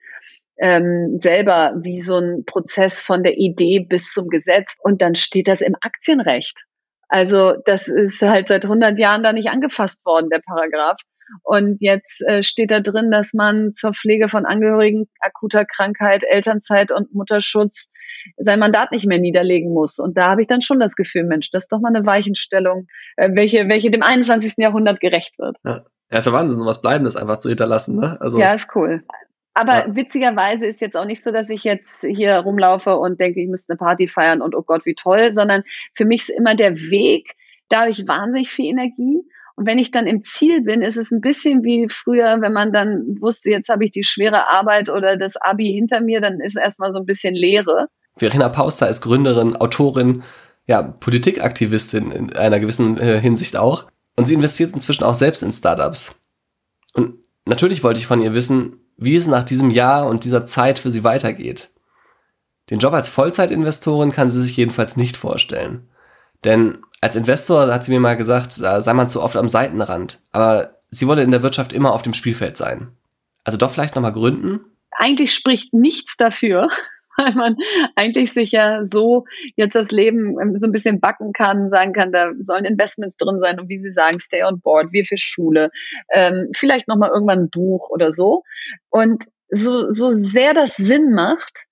ähm, 0.60 1.18
selber 1.20 1.74
wie 1.82 2.00
so 2.00 2.20
ein 2.20 2.44
Prozess 2.46 3.02
von 3.02 3.24
der 3.24 3.40
Idee 3.40 3.80
bis 3.80 4.14
zum 4.14 4.28
Gesetz 4.28 4.78
und 4.84 5.02
dann 5.02 5.16
steht 5.16 5.48
das 5.48 5.62
im 5.62 5.74
Aktienrecht. 5.82 6.60
Also 7.08 7.54
das 7.66 7.88
ist 7.88 8.22
halt 8.22 8.50
seit 8.50 8.66
100 8.66 9.00
Jahren 9.00 9.24
da 9.24 9.34
nicht 9.34 9.50
angefasst 9.50 10.06
worden, 10.06 10.30
der 10.30 10.42
Paragraph. 10.46 11.00
Und 11.44 11.78
jetzt 11.80 12.22
äh, 12.28 12.44
steht 12.44 12.72
da 12.72 12.80
drin, 12.80 13.12
dass 13.12 13.34
man 13.34 13.74
zur 13.74 13.94
Pflege 13.94 14.30
von 14.30 14.46
Angehörigen 14.46 15.08
akuter 15.20 15.66
Krankheit, 15.66 16.24
Elternzeit 16.24 16.92
und 16.92 17.14
Mutterschutz 17.14 17.92
sein 18.38 18.60
Mandat 18.60 18.92
nicht 18.92 19.08
mehr 19.08 19.20
niederlegen 19.20 19.74
muss. 19.74 20.00
Und 20.00 20.18
da 20.18 20.32
habe 20.32 20.42
ich 20.42 20.48
dann 20.48 20.62
schon 20.62 20.80
das 20.80 20.96
Gefühl, 20.96 21.24
Mensch, 21.24 21.52
das 21.52 21.66
ist 21.66 21.72
doch 21.72 21.80
mal 21.80 21.94
eine 21.94 22.06
Weichenstellung, 22.06 22.88
äh, 23.18 23.30
welche, 23.34 23.70
welche 23.70 23.92
dem 23.92 24.04
21. 24.04 24.54
Jahrhundert 24.58 25.00
gerecht 25.00 25.38
wird. 25.40 25.58
Ja. 25.64 25.86
Ja, 26.12 26.18
ist 26.18 26.26
ja 26.26 26.34
Wahnsinn, 26.34 26.60
was 26.66 26.82
Bleibendes 26.82 27.16
einfach 27.16 27.38
zu 27.38 27.50
hinterlassen, 27.50 28.00
ne? 28.00 28.18
Also, 28.20 28.40
ja, 28.40 28.54
ist 28.54 28.76
cool. 28.76 29.04
Aber 29.54 29.88
ja. 29.88 29.96
witzigerweise 29.96 30.66
ist 30.66 30.82
jetzt 30.82 30.96
auch 30.96 31.06
nicht 31.06 31.24
so, 31.24 31.32
dass 31.32 31.50
ich 31.50 31.64
jetzt 31.64 32.04
hier 32.04 32.36
rumlaufe 32.38 32.98
und 32.98 33.20
denke, 33.20 33.42
ich 33.42 33.50
müsste 33.50 33.74
eine 33.74 33.78
Party 33.78 34.08
feiern 34.08 34.42
und 34.42 34.56
oh 34.56 34.64
Gott, 34.64 34.86
wie 34.86 34.96
toll, 34.96 35.32
sondern 35.34 35.64
für 35.94 36.06
mich 36.06 36.22
ist 36.22 36.30
immer 36.30 36.56
der 36.56 36.80
Weg, 36.80 37.36
da 37.68 37.82
habe 37.82 37.92
ich 37.92 38.08
wahnsinnig 38.08 38.50
viel 38.50 38.66
Energie 38.72 39.22
und 39.60 39.66
wenn 39.66 39.78
ich 39.78 39.92
dann 39.92 40.08
im 40.08 40.22
Ziel 40.22 40.62
bin, 40.64 40.82
ist 40.82 40.96
es 40.96 41.12
ein 41.12 41.20
bisschen 41.20 41.64
wie 41.64 41.90
früher, 41.90 42.40
wenn 42.40 42.54
man 42.54 42.72
dann 42.72 43.18
wusste, 43.20 43.52
jetzt 43.52 43.68
habe 43.68 43.84
ich 43.84 43.92
die 43.92 44.06
schwere 44.06 44.48
Arbeit 44.48 44.90
oder 44.90 45.18
das 45.18 45.36
Abi 45.36 45.66
hinter 45.66 46.00
mir, 46.00 46.22
dann 46.22 46.40
ist 46.40 46.56
erstmal 46.56 46.92
so 46.92 47.00
ein 47.00 47.06
bisschen 47.06 47.36
Leere. 47.36 47.88
Verena 48.16 48.48
Pauster 48.48 48.88
ist 48.88 49.02
Gründerin, 49.02 49.58
Autorin, 49.58 50.24
ja, 50.66 50.82
Politikaktivistin 50.82 52.12
in 52.12 52.34
einer 52.38 52.62
gewissen 52.62 52.98
äh, 53.02 53.20
Hinsicht 53.20 53.58
auch. 53.58 53.88
Und 54.16 54.28
sie 54.30 54.34
investiert 54.34 54.74
inzwischen 54.74 55.04
auch 55.04 55.14
selbst 55.14 55.44
in 55.44 55.52
Startups. 55.52 56.26
Und 56.94 57.16
natürlich 57.44 57.84
wollte 57.84 58.00
ich 58.00 58.08
von 58.08 58.22
ihr 58.22 58.34
wissen, 58.34 58.78
wie 58.96 59.18
es 59.18 59.28
nach 59.28 59.44
diesem 59.44 59.72
Jahr 59.72 60.08
und 60.08 60.24
dieser 60.24 60.46
Zeit 60.46 60.80
für 60.80 60.90
sie 60.90 61.04
weitergeht. 61.04 61.72
Den 62.70 62.80
Job 62.80 62.94
als 62.94 63.10
Vollzeitinvestorin 63.10 64.14
kann 64.14 64.30
sie 64.30 64.42
sich 64.42 64.56
jedenfalls 64.56 64.96
nicht 64.96 65.18
vorstellen. 65.18 65.90
Denn 66.46 66.80
als 67.02 67.16
Investor 67.16 67.74
hat 67.74 67.86
sie 67.86 67.92
mir 67.92 68.00
mal 68.00 68.18
gesagt, 68.18 68.62
da 68.62 68.82
sei 68.82 68.94
man 68.94 69.10
zu 69.10 69.22
oft 69.22 69.36
am 69.36 69.50
Seitenrand. 69.50 70.20
Aber 70.32 70.80
sie 70.90 71.08
wolle 71.08 71.24
in 71.24 71.32
der 71.32 71.44
Wirtschaft 71.44 71.74
immer 71.74 71.94
auf 71.94 72.02
dem 72.02 72.14
Spielfeld 72.14 72.58
sein. 72.58 72.90
Also 73.44 73.58
doch 73.58 73.72
vielleicht 73.72 73.96
nochmal 73.96 74.14
gründen? 74.14 74.60
Eigentlich 74.92 75.34
spricht 75.34 75.74
nichts 75.74 76.18
dafür, 76.18 76.68
weil 77.18 77.34
man 77.34 77.58
eigentlich 77.96 78.34
sich 78.34 78.52
ja 78.52 78.84
so 78.84 79.26
jetzt 79.56 79.76
das 79.76 79.92
Leben 79.92 80.40
ähm, 80.42 80.58
so 80.58 80.68
ein 80.68 80.72
bisschen 80.72 81.00
backen 81.00 81.32
kann, 81.32 81.70
sagen 81.70 81.94
kann, 81.94 82.12
da 82.12 82.32
sollen 82.42 82.66
Investments 82.66 83.18
drin 83.18 83.40
sein 83.40 83.60
und 83.60 83.70
wie 83.70 83.80
Sie 83.80 83.92
sagen, 83.92 84.20
stay 84.20 84.44
on 84.44 84.60
board, 84.60 84.92
wir 84.92 85.06
für 85.06 85.18
Schule, 85.18 85.72
ähm, 86.12 86.50
vielleicht 86.56 86.88
nochmal 86.88 87.12
irgendwann 87.14 87.40
ein 87.40 87.50
Buch 87.50 87.90
oder 87.90 88.12
so. 88.12 88.44
Und 88.90 89.26
so, 89.50 89.90
so 89.90 90.12
sehr 90.12 90.54
das 90.54 90.76
Sinn 90.76 91.12
macht, 91.14 91.66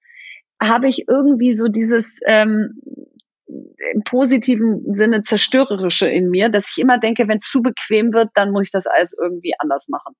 habe 0.61 0.87
ich 0.87 1.07
irgendwie 1.07 1.53
so 1.53 1.67
dieses 1.67 2.19
ähm, 2.25 2.81
im 3.47 4.03
positiven 4.03 4.93
Sinne 4.93 5.21
zerstörerische 5.21 6.09
in 6.09 6.29
mir, 6.29 6.49
dass 6.49 6.71
ich 6.71 6.81
immer 6.81 6.99
denke, 6.99 7.27
wenn 7.27 7.37
es 7.37 7.49
zu 7.49 7.61
bequem 7.61 8.13
wird, 8.13 8.29
dann 8.35 8.51
muss 8.51 8.67
ich 8.67 8.71
das 8.71 8.87
alles 8.87 9.15
irgendwie 9.19 9.53
anders 9.59 9.87
machen. 9.89 10.15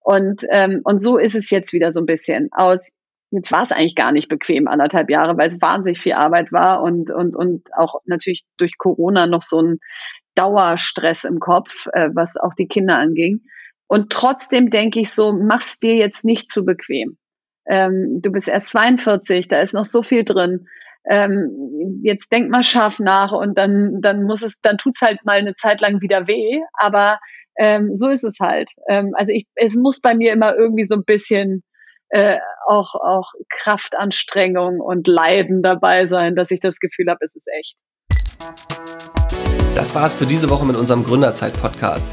Und, 0.00 0.42
ähm, 0.50 0.82
und 0.84 1.00
so 1.00 1.18
ist 1.18 1.34
es 1.34 1.50
jetzt 1.50 1.72
wieder 1.72 1.90
so 1.90 2.00
ein 2.00 2.06
bisschen. 2.06 2.48
Aus 2.52 2.98
jetzt 3.30 3.50
war 3.50 3.62
es 3.62 3.72
eigentlich 3.72 3.96
gar 3.96 4.12
nicht 4.12 4.28
bequem, 4.28 4.68
anderthalb 4.68 5.10
Jahre, 5.10 5.36
weil 5.36 5.48
es 5.48 5.60
wahnsinnig 5.60 5.98
viel 5.98 6.12
Arbeit 6.12 6.52
war 6.52 6.82
und, 6.82 7.10
und, 7.10 7.34
und 7.34 7.66
auch 7.76 8.00
natürlich 8.04 8.44
durch 8.56 8.78
Corona 8.78 9.26
noch 9.26 9.42
so 9.42 9.60
ein 9.60 9.78
Dauerstress 10.34 11.24
im 11.24 11.40
Kopf, 11.40 11.86
äh, 11.92 12.10
was 12.14 12.36
auch 12.36 12.54
die 12.54 12.68
Kinder 12.68 12.96
anging. 12.96 13.40
Und 13.88 14.10
trotzdem 14.10 14.70
denke 14.70 15.00
ich 15.00 15.10
so, 15.10 15.32
mach's 15.32 15.78
dir 15.78 15.94
jetzt 15.94 16.24
nicht 16.24 16.50
zu 16.50 16.64
bequem. 16.64 17.18
Ähm, 17.66 18.20
du 18.22 18.30
bist 18.30 18.48
erst 18.48 18.70
42, 18.70 19.48
da 19.48 19.60
ist 19.60 19.74
noch 19.74 19.84
so 19.84 20.02
viel 20.02 20.24
drin 20.24 20.68
ähm, 21.08 22.00
jetzt 22.02 22.32
denk 22.32 22.50
mal 22.50 22.62
scharf 22.62 22.98
nach 22.98 23.32
und 23.32 23.56
dann, 23.56 24.00
dann 24.02 24.24
muss 24.24 24.42
es, 24.42 24.60
dann 24.60 24.78
tut's 24.78 25.00
halt 25.02 25.24
mal 25.24 25.38
eine 25.38 25.54
Zeit 25.54 25.80
lang 25.80 26.00
wieder 26.00 26.26
weh, 26.26 26.60
aber 26.74 27.18
ähm, 27.58 27.94
so 27.94 28.08
ist 28.08 28.24
es 28.24 28.38
halt. 28.40 28.70
Ähm, 28.88 29.12
also 29.14 29.32
ich, 29.32 29.46
es 29.54 29.76
muss 29.76 30.00
bei 30.00 30.14
mir 30.14 30.32
immer 30.32 30.56
irgendwie 30.56 30.84
so 30.84 30.96
ein 30.96 31.04
bisschen 31.04 31.62
äh, 32.08 32.38
auch, 32.66 32.94
auch 32.94 33.32
Kraftanstrengung 33.50 34.80
und 34.80 35.06
Leiden 35.06 35.62
dabei 35.62 36.06
sein, 36.06 36.34
dass 36.34 36.50
ich 36.50 36.60
das 36.60 36.78
Gefühl 36.80 37.06
habe, 37.08 37.18
es 37.22 37.34
ist 37.34 37.48
echt. 37.58 37.74
Das 39.74 39.94
war's 39.94 40.14
für 40.14 40.26
diese 40.26 40.50
Woche 40.50 40.66
mit 40.66 40.76
unserem 40.76 41.04
Gründerzeit-Podcast. 41.04 42.10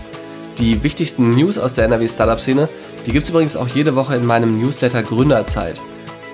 Die 0.59 0.83
wichtigsten 0.83 1.31
News 1.31 1.57
aus 1.57 1.73
der 1.73 1.85
NRW 1.85 2.07
Startup-Szene, 2.07 2.69
die 3.05 3.11
gibt's 3.11 3.29
übrigens 3.29 3.57
auch 3.57 3.67
jede 3.67 3.95
Woche 3.95 4.15
in 4.15 4.25
meinem 4.25 4.57
Newsletter 4.57 5.01
Gründerzeit. 5.01 5.81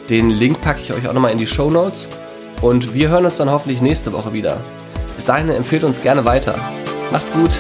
Den 0.10 0.30
Link 0.30 0.62
packe 0.62 0.82
ich 0.82 0.92
euch 0.92 1.08
auch 1.08 1.14
nochmal 1.14 1.32
in 1.32 1.38
die 1.38 1.48
Show 1.48 1.70
Notes 1.70 2.08
und 2.62 2.94
wir 2.94 3.10
hören 3.10 3.26
uns 3.26 3.38
dann 3.38 3.50
hoffentlich 3.52 3.82
nächste 3.82 4.12
Woche 4.12 4.34
wieder. 4.34 4.60
Bis 5.16 5.26
dahin 5.26 5.50
empfehlt 5.50 5.84
uns 5.84 6.02
gerne 6.02 6.26
weiter. 6.26 6.56
Macht's 7.12 7.32
gut! 7.32 7.52